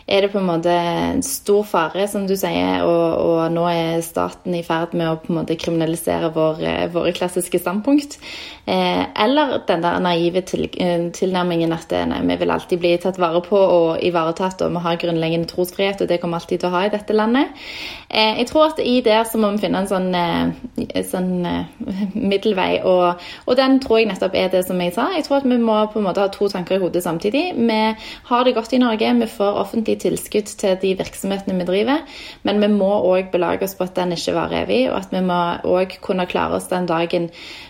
er 0.08 0.22
det 0.22 0.30
på 0.30 0.38
en 0.38 0.46
måte 0.46 0.70
en 0.70 1.24
stor 1.26 1.64
fare, 1.66 2.06
som 2.08 2.28
du 2.30 2.36
sier, 2.38 2.84
og, 2.86 3.06
og, 3.26 3.40
nå 3.54 3.64
er 3.72 4.04
staten 4.06 4.54
i 4.54 4.62
ferd 4.66 4.94
med 4.94 5.10
å 5.10 5.16
på 5.18 5.32
en 5.34 5.40
måte 5.40 5.58
kriminalisere 5.58 6.30
våre, 6.36 6.76
våre 6.94 7.14
klassiske 7.16 7.58
standpunkt. 7.62 8.20
Eh, 8.70 9.02
eller 9.24 9.60
den 9.66 9.82
der 9.82 9.98
naive 10.02 10.44
til, 10.46 10.68
eh, 10.78 11.08
tilnærmingen 11.14 11.74
at 11.74 11.92
eh, 11.94 12.06
nei, 12.10 12.22
vi 12.30 12.38
vil 12.42 12.54
alltid 12.54 12.82
bli 12.82 12.94
tatt 13.02 13.18
vare 13.22 13.42
på 13.46 13.58
og 13.58 14.04
ivaretatt, 14.06 14.62
og 14.62 14.78
vi 14.78 14.84
har 14.86 15.02
grunnleggende 15.02 15.50
trosfrihet, 15.50 16.02
og 16.02 16.10
det 16.10 16.20
kommer 16.22 16.38
alltid 16.42 16.62
til 16.62 16.70
å 16.70 16.76
ha 16.78 16.86
i 16.86 16.94
dette 16.94 17.18
landet. 17.18 17.66
Eh, 18.10 18.38
jeg 18.44 18.50
tror 18.52 18.70
at 18.70 18.80
i 18.86 19.00
det 19.06 19.18
så 19.26 19.42
må 19.42 19.50
vi 19.56 19.64
finne 19.66 19.82
en 19.82 19.90
sånn, 19.90 20.12
eh, 20.16 21.02
sånn 21.10 21.32
eh, 21.50 22.06
middelvei, 22.14 22.70
og, 22.86 23.26
og, 23.46 23.54
den 23.58 23.80
tror 23.82 24.04
jeg 24.04 24.12
nettopp 24.12 24.38
er 24.38 24.54
det 24.54 24.62
som 24.70 24.82
jeg 24.82 24.94
sa. 24.94 25.10
Jeg 25.18 25.26
tror 25.26 25.40
at 25.42 25.50
vi 25.50 25.58
må 25.58 25.82
på 25.90 26.00
en 26.02 26.08
måte 26.12 26.22
ha 26.22 26.30
to 26.30 26.50
tanker 26.52 26.78
i 26.78 26.84
hodet 26.84 27.02
samtidig. 27.04 27.48
Vi 27.58 27.82
har 28.30 28.46
det 28.46 28.54
godt 28.54 28.78
i 28.78 28.82
Norge, 28.86 29.14
vi 29.20 29.32
får 29.34 29.62
offentlig 29.66 29.95
tilskudd 30.02 30.50
til 30.60 30.78
de 30.82 30.96
virksomhetene 31.00 31.58
vi 31.60 31.68
driver, 31.68 32.18
men 32.48 32.62
vi 32.64 32.72
må 32.72 32.92
òg 33.12 33.32
belage 33.34 33.68
oss 33.68 33.78
på 33.78 33.88
at 33.88 33.96
den 33.98 34.16
ikke 34.16 34.36
varer 34.36 34.64
evig, 34.64 34.82
og 34.92 35.00
at 35.00 35.14
vi 35.16 35.22
må 35.26 35.40
òg 35.64 35.98
kunne 36.06 36.28
klare 36.30 36.60
oss 36.60 36.70
den 36.72 36.90
dagen 36.90 37.30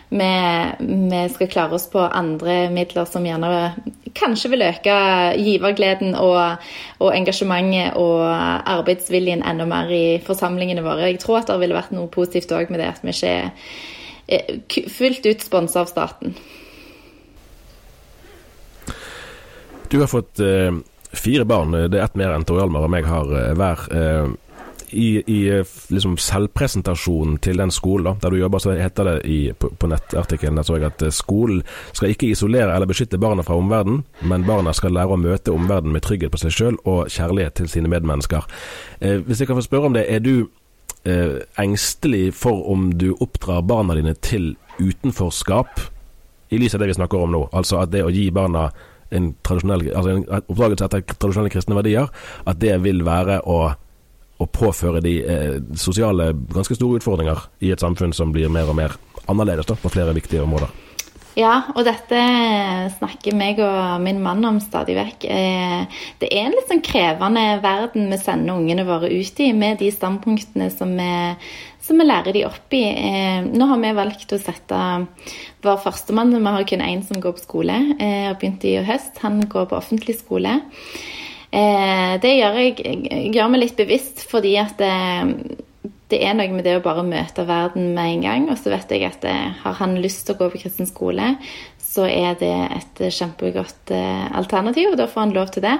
vi, 0.09 0.31
vi, 0.79 1.21
skal 1.33 1.49
klare 1.51 1.75
oss 1.75 1.87
på 1.91 1.99
andre 1.99 2.69
midler 2.73 3.07
som 3.09 3.25
gjerne 3.25 3.51
kanskje 4.15 4.51
vil 4.53 4.63
øke 4.67 4.97
givergleden 5.41 6.15
og, 6.15 6.61
og, 6.99 7.09
engasjementet 7.15 7.97
og 7.99 8.21
arbeidsviljen 8.29 9.43
enda 9.43 9.65
mer 9.67 9.89
i 9.91 10.03
forsamlingene 10.23 10.85
våre. 10.85 11.09
Jeg 11.09 11.19
tror 11.23 11.41
at 11.41 11.49
det 11.51 11.59
ville 11.63 11.77
vært 11.77 11.95
noe 11.95 12.11
positivt 12.11 12.53
òg 12.55 12.71
med 12.71 12.83
det 12.83 12.91
at 12.93 13.03
vi 13.03 13.15
ikke 13.15 13.33
er 14.27 14.89
fullt 14.93 15.25
ut 15.25 15.43
sponsa 15.43 15.83
av 15.83 15.91
staten. 15.91 16.37
Du 19.89 19.99
har 20.01 20.09
fått 20.09 20.39
eh, 20.41 20.73
Fire 21.15 21.45
barn, 21.45 21.73
eh, 21.73 21.89
det 21.89 21.99
er 21.99 22.05
ett 22.05 22.17
mer 22.19 22.33
enn 22.35 22.45
Tor 22.45 22.59
Hjalmar 22.61 22.85
og 22.85 22.91
meg 22.93 23.07
har 23.09 23.31
eh, 23.33 23.53
hver. 23.57 23.85
Eh, 23.91 24.33
I, 24.95 25.07
i 25.27 25.39
liksom 25.91 26.13
selvpresentasjonen 26.21 27.39
til 27.43 27.57
den 27.59 27.71
skolen 27.73 28.05
da, 28.05 28.11
der 28.21 28.31
du 28.31 28.37
jobber, 28.37 28.61
så 28.63 28.75
heter 28.77 29.07
det 29.09 29.15
i, 29.27 29.39
på, 29.51 29.71
på 29.75 29.89
nettartikkelen 29.91 30.61
at 30.61 31.01
skolen 31.11 31.63
skal 31.89 32.13
ikke 32.13 32.29
isolere 32.29 32.69
eller 32.69 32.87
beskytte 32.87 33.19
barna 33.19 33.43
fra 33.43 33.57
omverdenen, 33.59 34.05
men 34.21 34.45
barna 34.47 34.71
skal 34.77 34.93
lære 34.95 35.17
å 35.17 35.19
møte 35.19 35.51
omverdenen 35.51 35.97
med 35.97 36.05
trygghet 36.05 36.31
på 36.31 36.39
seg 36.39 36.53
sjøl 36.53 36.77
og 36.85 37.09
kjærlighet 37.11 37.57
til 37.57 37.71
sine 37.73 37.91
medmennesker. 37.91 38.45
Hvis 39.01 39.41
jeg 39.41 39.49
kan 39.49 39.59
få 39.59 39.65
spørre 39.65 39.89
om 39.89 39.97
det, 39.97 40.05
er 40.05 40.23
du 40.23 40.45
engstelig 41.59 42.29
for 42.37 42.63
om 42.71 42.91
du 42.95 43.09
oppdrar 43.17 43.65
barna 43.67 43.97
dine 43.97 44.15
til 44.21 44.53
utenforskap, 44.79 45.81
i 46.53 46.61
lys 46.61 46.77
av 46.77 46.85
det 46.85 46.93
vi 46.93 46.99
snakker 47.01 47.25
om 47.25 47.35
nå? 47.35 47.47
Altså 47.57 47.81
at 47.81 47.91
det 47.91 48.05
å 48.05 48.13
gi 48.13 48.29
barna 48.31 48.69
en 49.15 49.31
tradisjonell, 49.45 49.87
altså 49.91 50.13
en 50.13 50.25
oppdragelse 50.43 50.87
etter 50.89 51.05
tradisjonelle 51.15 51.53
kristne 51.53 51.77
verdier, 51.77 52.11
at 52.45 52.61
det 52.61 52.75
vil 52.85 53.03
være 53.07 53.41
å, 53.49 53.59
å 54.37 54.49
påføre 54.59 55.03
de 55.05 55.17
eh, 55.23 55.59
sosiale 55.79 56.31
ganske 56.53 56.77
store 56.77 57.01
utfordringer 57.01 57.47
i 57.65 57.73
et 57.75 57.83
samfunn 57.83 58.15
som 58.15 58.33
blir 58.35 58.51
mer 58.53 58.71
og 58.71 58.79
mer 58.79 58.97
annerledes 59.25 59.69
da, 59.69 59.77
på 59.79 59.93
flere 59.93 60.15
viktige 60.15 60.43
områder. 60.45 60.73
Ja, 61.35 61.65
og 61.75 61.83
dette 61.83 62.19
snakker 62.95 63.35
meg 63.35 63.57
og 63.59 63.99
min 63.99 64.21
mann 64.23 64.45
om 64.47 64.61
stadig 64.63 64.95
vekk. 64.95 65.25
Eh, 65.27 65.97
det 66.21 66.29
er 66.31 66.45
en 66.45 66.55
litt 66.55 66.69
sånn 66.71 66.83
krevende 66.85 67.43
verden 67.63 68.07
vi 68.07 68.19
sender 68.21 68.55
ungene 68.55 68.85
våre 68.87 69.09
ut 69.11 69.41
i, 69.43 69.49
med 69.51 69.81
de 69.83 69.89
standpunktene 69.91 70.69
som 70.71 70.93
vi, 70.95 71.09
som 71.85 72.01
vi 72.01 72.07
lærer 72.07 72.33
de 72.33 72.45
opp 72.47 72.73
i. 72.73 72.83
Eh, 72.89 73.45
nå 73.45 73.67
har 73.69 73.81
vi 73.81 73.93
valgt 73.97 74.33
å 74.33 74.41
sette 74.41 74.79
vår 75.65 75.83
førstemann, 75.83 76.33
vi 76.33 76.55
har 76.57 76.65
kun 76.69 76.85
én 76.85 77.03
som 77.05 77.21
går 77.21 77.37
på 77.37 77.45
skole, 77.45 77.77
eh, 77.99 78.25
har 78.27 78.39
begynt 78.41 78.65
i 78.65 78.79
høst. 78.85 79.21
Han 79.25 79.43
går 79.49 79.69
på 79.69 79.77
offentlig 79.77 80.17
skole. 80.23 80.59
Det 81.55 82.31
gjør 82.35 82.57
jeg, 82.59 83.31
gjør 83.31 83.47
meg 83.47 83.61
litt 83.61 83.77
bevisst 83.79 84.25
fordi 84.27 84.57
at 84.59 84.81
det 86.11 86.19
er 86.21 86.35
noe 86.37 86.51
med 86.53 86.65
det 86.67 86.75
å 86.77 86.83
bare 86.85 87.05
møte 87.05 87.45
verden 87.47 87.93
med 87.95 88.11
en 88.11 88.25
gang. 88.25 88.47
Og 88.53 88.59
så 88.61 88.71
vet 88.73 88.91
jeg 88.93 89.05
at 89.07 89.25
eh, 89.27 89.55
har 89.63 89.77
han 89.79 89.97
lyst 90.01 90.25
til 90.27 90.35
å 90.35 90.39
gå 90.43 90.51
på 90.53 90.61
kristen 90.61 90.89
skole, 90.89 91.33
så 91.95 92.07
er 92.09 92.35
det 92.39 92.51
et 92.75 93.01
kjempegodt 93.13 93.93
eh, 93.95 94.25
alternativ, 94.35 94.91
og 94.91 94.99
da 94.99 95.07
får 95.07 95.23
han 95.23 95.35
lov 95.35 95.53
til 95.55 95.63
det. 95.63 95.77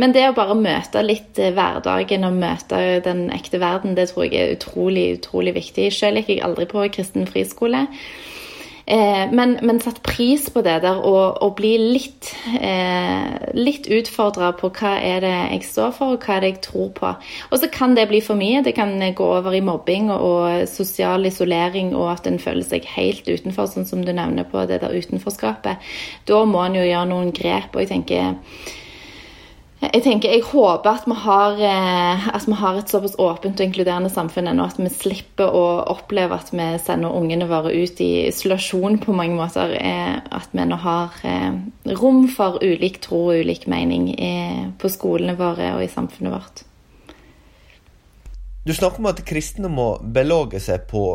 Men 0.00 0.14
det 0.14 0.24
å 0.28 0.34
bare 0.36 0.58
møte 0.58 1.04
litt 1.04 1.38
eh, 1.38 1.52
hverdagen 1.54 2.26
og 2.26 2.40
møte 2.42 2.82
den 3.06 3.28
ekte 3.34 3.62
verden, 3.62 3.94
det 3.98 4.08
tror 4.10 4.26
jeg 4.26 4.40
er 4.40 4.56
utrolig, 4.56 5.06
utrolig 5.20 5.54
viktig. 5.60 5.88
Selv 5.94 6.22
gikk 6.22 6.34
jeg 6.34 6.44
aldri 6.48 6.66
på 6.70 6.86
kristen 6.96 7.30
friskole. 7.30 7.86
Eh, 8.92 9.32
men, 9.32 9.54
men, 9.62 9.78
satt 9.80 10.02
pris 10.04 10.50
på 10.52 10.60
det 10.60 10.74
der 10.84 10.98
og, 11.00 11.54
bli 11.56 11.70
litt, 11.80 12.28
eh, 12.58 13.52
litt 13.56 13.86
utfordra 13.88 14.50
på 14.58 14.68
hva 14.76 14.90
er 15.00 15.22
det 15.24 15.30
jeg 15.54 15.62
står 15.70 15.94
for, 15.96 16.16
og 16.16 16.26
hva 16.26 16.36
er 16.36 16.44
det 16.44 16.50
jeg 16.50 16.60
tror 16.66 16.90
på. 16.98 17.12
Og 17.48 17.62
så 17.62 17.70
kan 17.72 17.96
det 17.96 18.04
bli 18.10 18.20
for 18.24 18.36
mye. 18.36 18.60
Det 18.66 18.74
kan 18.76 18.92
gå 19.00 19.30
over 19.38 19.56
i 19.56 19.62
mobbing 19.64 20.10
og 20.12 20.68
sosial 20.68 21.24
isolering, 21.30 21.94
og 21.96 22.10
at 22.18 22.28
en 22.28 22.36
føler 22.42 22.68
seg 22.68 22.90
helt 22.98 23.24
utenfor, 23.24 23.70
sånn 23.70 23.88
som 23.88 24.04
du 24.04 24.12
nevner 24.12 24.44
på 24.44 24.66
det 24.68 24.82
der 24.84 24.92
utenforskapet. 24.92 25.92
Da 26.28 26.44
må 26.44 26.66
en 26.66 26.76
jo 26.76 26.84
gjøre 26.84 27.08
noen 27.14 27.32
grep. 27.32 27.72
og 27.72 27.80
jeg 27.80 27.94
tenker 27.94 28.36
Jeg 29.82 30.04
tenker, 30.04 30.30
jeg 30.30 30.44
håper 30.46 30.86
at 30.92 31.06
vi, 31.10 31.14
har, 31.24 31.56
eh, 31.58 32.26
at 32.36 32.44
vi 32.46 32.54
har 32.54 32.76
et 32.78 32.90
såpass 32.92 33.16
åpent 33.18 33.58
og 33.58 33.64
inkluderende 33.66 34.12
samfunn 34.14 34.46
ennå 34.46 34.68
at 34.68 34.76
vi 34.78 34.86
slipper 34.94 35.50
å 35.50 35.64
oppleve 35.90 36.38
at 36.38 36.52
vi 36.54 36.68
sender 36.78 37.16
ungene 37.18 37.48
våre 37.50 37.72
ut 37.74 37.98
i 38.04 38.28
isolasjon 38.28 39.00
på 39.02 39.14
mange 39.18 39.34
måter. 39.40 39.74
Eh, 39.74 40.20
at 40.22 40.54
vi 40.54 40.68
nå 40.70 40.78
har 40.84 41.16
eh, 41.26 41.58
rom 41.98 42.28
for 42.30 42.62
ulik 42.62 43.00
tro 43.02 43.24
og 43.32 43.42
ulik 43.42 43.66
mening 43.66 44.12
på 44.78 44.92
skolene 44.92 45.34
våre 45.40 45.74
og 45.74 45.82
i 45.82 45.90
samfunnet 45.90 46.30
vårt. 46.36 46.62
Du 48.62 48.70
snakker 48.70 49.02
om 49.02 49.10
at 49.10 49.24
kristne 49.26 49.66
må 49.66 49.96
belage 50.14 50.62
seg 50.62 50.86
på 50.86 51.08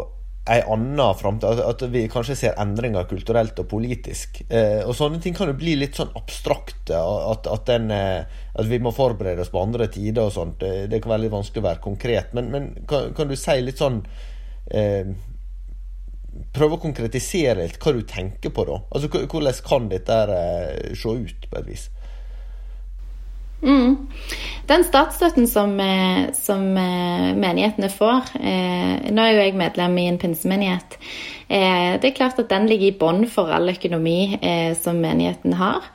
ei 0.50 0.64
anna 0.74 1.14
framtid. 1.14 1.62
At 1.64 1.82
vi 1.92 2.06
kanskje 2.12 2.36
ser 2.40 2.60
endringer 2.62 3.08
kulturelt 3.10 3.60
og 3.62 3.70
politisk. 3.72 4.42
Eh, 4.50 4.84
og 4.84 4.96
sånne 4.98 5.22
ting 5.24 5.36
kan 5.38 5.52
jo 5.52 5.58
bli 5.60 5.76
litt 5.80 6.00
sånn 6.00 6.14
abstrakte. 6.18 6.98
At, 6.98 7.50
at, 7.52 7.66
den, 7.70 7.92
eh, 7.94 8.44
at 8.54 8.70
vi 8.70 8.82
må 8.84 8.94
forberede 8.96 9.44
oss 9.44 9.54
på 9.54 9.64
andre 9.64 9.90
tider 9.94 10.28
og 10.28 10.36
sånt. 10.36 10.60
Det, 10.64 10.88
det 10.92 11.02
kan 11.04 11.16
være 11.16 11.26
litt 11.26 11.36
vanskelig 11.36 11.64
å 11.64 11.70
være 11.70 11.84
konkret. 11.84 12.36
Men, 12.38 12.52
men 12.54 12.70
kan, 12.90 13.12
kan, 13.18 13.32
du 13.32 13.38
si 13.40 13.58
litt 13.64 13.82
sånn 13.84 14.04
eh, 14.72 15.16
Prøve 16.54 16.78
å 16.78 16.82
konkretisere 16.82 17.64
litt 17.64 17.80
hva 17.82 17.96
du 17.96 18.04
tenker 18.06 18.52
på, 18.54 18.62
da. 18.68 18.76
Altså 18.94 19.10
Hvordan 19.10 19.62
kan 19.66 19.88
dette 19.90 20.18
eh, 20.36 20.92
se 20.94 21.16
ut, 21.18 21.48
på 21.50 21.62
et 21.62 21.72
vis? 21.72 21.88
Mm. 23.62 24.08
Den 24.68 24.84
statsstøtten 24.86 25.48
som, 25.50 25.80
eh, 25.80 26.30
som, 26.34 26.78
eh, 26.78 27.34
menighetene 27.34 27.90
får 27.90 28.36
eh, 28.38 29.10
Nå 29.12 29.24
er 29.24 29.32
jo 29.34 29.42
jeg 29.42 29.56
medlem 29.58 29.98
i 29.98 30.08
en 30.12 30.20
pinsemenighet. 30.22 30.98
Eh, 31.50 31.98
det 31.98 32.12
er 32.12 32.18
klart 32.18 32.40
at 32.40 32.50
den 32.50 32.68
ligger 32.68 32.92
i 32.92 32.98
bånn 33.00 33.26
for 33.32 33.50
all 33.50 33.70
økonomi 33.72 34.38
eh, 34.42 34.74
som 34.78 35.02
menigheten 35.02 35.58
har. 35.58 35.88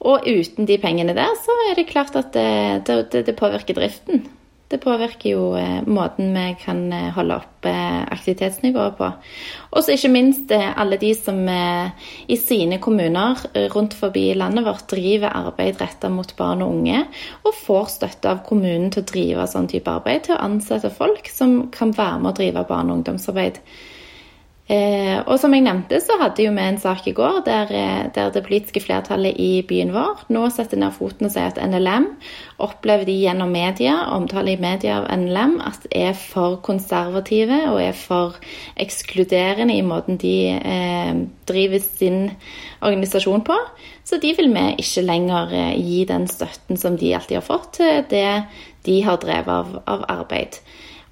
Og 0.00 0.24
uten 0.26 0.66
de 0.66 0.78
pengene 0.78 1.14
der, 1.14 1.34
så 1.38 1.56
er 1.68 1.76
det 1.78 1.90
klart 1.90 2.16
at 2.16 2.32
det, 2.32 2.86
det, 3.12 3.26
det 3.26 3.36
påvirker 3.38 3.74
driften. 3.74 4.24
Det 4.72 4.78
påvirker 4.80 5.34
jo 5.34 5.40
eh, 5.60 5.82
måten 5.84 6.30
vi 6.32 6.54
kan 6.56 6.86
eh, 6.96 7.10
holde 7.12 7.36
oppe 7.42 7.72
aktivitetsnivået 8.14 8.94
på. 8.96 9.10
Og 9.76 9.84
så 9.84 9.92
ikke 9.92 10.10
minst 10.14 10.54
eh, 10.56 10.70
alle 10.80 10.96
de 10.96 11.10
som 11.12 11.42
i 11.44 12.38
sine 12.40 12.78
kommuner 12.80 13.42
rundt 13.74 13.92
forbi 13.98 14.30
landet 14.32 14.64
vårt 14.64 14.86
driver 14.88 15.36
arbeid 15.42 15.80
retta 15.82 16.08
mot 16.08 16.32
barn 16.38 16.64
og 16.64 16.72
unge, 16.78 17.04
og 17.44 17.58
får 17.66 17.92
støtte 17.98 18.32
av 18.32 18.44
kommunen 18.48 18.88
til 18.94 19.04
å 19.04 19.10
drive 19.12 19.48
sånn 19.52 19.68
type 19.68 19.92
arbeid, 19.92 20.24
til 20.24 20.38
å 20.38 20.42
ansette 20.46 20.92
folk 20.96 21.28
som 21.28 21.66
kan 21.74 21.92
være 21.92 22.22
med 22.22 22.32
å 22.32 22.38
drive 22.40 22.68
barne- 22.70 22.94
og 22.94 23.02
ungdomsarbeid. 23.02 23.60
Eh, 24.70 25.18
og 25.26 25.40
som 25.42 25.52
jeg 25.52 25.64
nevnte, 25.66 25.98
så 25.98 26.14
hadde 26.20 26.44
jo 26.44 26.52
vi 26.54 26.62
en 26.62 26.78
sak 26.78 27.08
i 27.10 27.12
går 27.16 27.40
der, 27.44 27.70
eh, 27.74 28.04
der, 28.14 28.30
det 28.30 28.44
politiske 28.46 28.80
flertallet 28.80 29.34
i 29.34 29.64
byen 29.66 29.90
vår 29.90 30.22
nå 30.30 30.44
setter 30.54 30.78
ned 30.78 30.94
foten 30.94 31.26
og 31.26 31.32
sier 31.34 31.50
at 31.50 31.58
NLM 31.58 32.06
opplever 32.62 33.02
de 33.04 33.16
gjennom 33.24 33.50
media, 33.50 33.96
omtale 34.14 34.54
i 34.54 34.60
media 34.62 35.00
av 35.00 35.08
NLM, 35.18 35.58
at 35.66 35.88
er 35.90 36.14
for 36.14 36.60
konservative 36.62 37.58
og 37.72 37.80
er 37.82 37.96
for 37.98 38.38
ekskluderende 38.78 39.74
i 39.74 39.82
måten 39.82 40.20
de 40.22 40.36
eh, 40.54 41.12
driver 41.50 41.82
sin 41.82 42.30
organisasjon 42.86 43.42
på. 43.42 43.58
Så 44.06 44.22
de 44.22 44.30
vil 44.38 44.54
vi 44.54 44.68
ikke 44.78 45.04
lenger 45.08 45.56
eh, 45.58 45.74
gi 45.82 46.04
den 46.06 46.30
støtten 46.30 46.78
som 46.78 46.96
de 46.96 47.10
alltid 47.18 47.40
har 47.40 47.48
fått 47.50 47.80
til 47.80 48.06
det 48.14 48.44
de 48.86 49.02
har 49.02 49.18
drevet 49.22 49.52
av, 49.52 49.74
av 49.90 50.06
arbeid. 50.22 50.62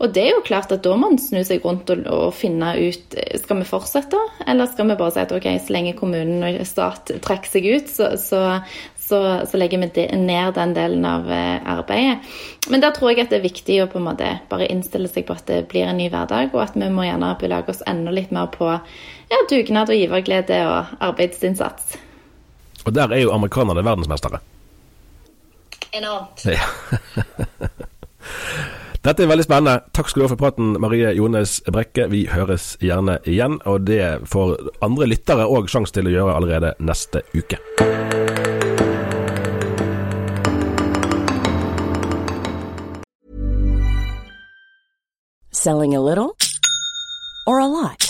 Og 0.01 0.13
det 0.17 0.23
er 0.25 0.31
jo 0.33 0.45
klart 0.45 0.73
at 0.73 0.81
da 0.85 0.95
må 0.97 1.11
man 1.11 1.19
snu 1.21 1.43
seg 1.45 1.65
rundt 1.65 1.91
og, 1.93 2.07
og, 2.09 2.31
finne 2.33 2.73
ut 2.81 3.17
skal 3.43 3.61
vi 3.61 3.69
fortsette, 3.69 4.21
eller 4.49 4.71
skal 4.71 4.89
vi 4.89 4.97
bare 4.97 5.13
si 5.13 5.21
at 5.21 5.35
ok, 5.37 5.49
så 5.61 5.75
lenge 5.77 5.97
kommunen 5.99 6.47
og 6.47 6.63
stat 6.69 7.13
trekker 7.21 7.53
seg 7.53 7.69
ut, 7.69 7.91
så, 7.93 8.09
så, 8.21 8.41
så, 8.97 9.21
så 9.45 9.61
legger 9.61 9.83
vi 9.83 10.07
ned 10.17 10.55
den 10.57 10.73
delen 10.77 11.05
av 11.05 11.29
eh, 11.29 11.61
arbeidet. 11.69 12.33
Men 12.73 12.81
der 12.81 12.95
tror 12.97 13.13
jeg 13.13 13.27
at 13.27 13.35
det 13.35 13.43
er 13.43 13.49
viktig 13.51 13.77
å 13.85 13.91
på 13.93 14.01
en 14.01 14.09
måte 14.09 14.33
bare 14.49 14.71
innstille 14.73 15.11
seg 15.13 15.29
på 15.29 15.37
at 15.37 15.45
det 15.53 15.67
blir 15.69 15.85
en 15.85 16.01
ny 16.01 16.09
hverdag, 16.09 16.55
og 16.55 16.65
at 16.65 16.79
vi 16.81 16.89
må 16.89 17.05
gjerne 17.05 17.35
belage 17.43 17.75
oss 17.75 17.85
enda 17.91 18.15
litt 18.15 18.33
mer 18.33 18.49
på 18.55 18.71
ja, 18.73 19.43
dugnad 19.53 19.93
og 19.93 20.01
giverglede 20.01 20.63
og 20.65 20.97
arbeidsinnsats. 21.11 21.99
Og 22.87 22.97
der 22.97 23.13
er 23.13 23.27
jo 23.27 23.35
amerikanerne 23.37 23.85
verdensmestere. 23.85 24.41
Enormt. 25.93 26.47
Ja. 26.49 26.65
Dette 29.01 29.25
er 29.25 29.31
veldig 29.31 29.47
spennende. 29.47 29.81
Takk 29.97 30.11
skal 30.13 30.21
du 30.21 30.25
ha 30.27 30.29
for 30.35 30.41
praten, 30.41 30.75
Marie 30.77 31.15
Jones 31.17 31.63
Brekke. 31.65 32.05
Vi 32.13 32.27
høres 32.29 32.75
gjerne 32.85 33.15
igjen, 33.25 33.57
og 33.65 33.87
det 33.89 34.29
får 34.29 34.59
andre 34.85 35.09
lyttere 35.09 35.47
òg 35.49 35.71
sjanse 35.73 35.97
til 35.97 36.11
å 36.11 36.13
gjøre 36.13 36.35
allerede 36.37 36.75
neste 36.85 37.25
uke. 37.33 37.57
Selling 45.51 45.97
a 45.97 46.01
little 46.05 46.37
or 47.47 47.59
a 47.61 47.67
lot? 47.67 48.10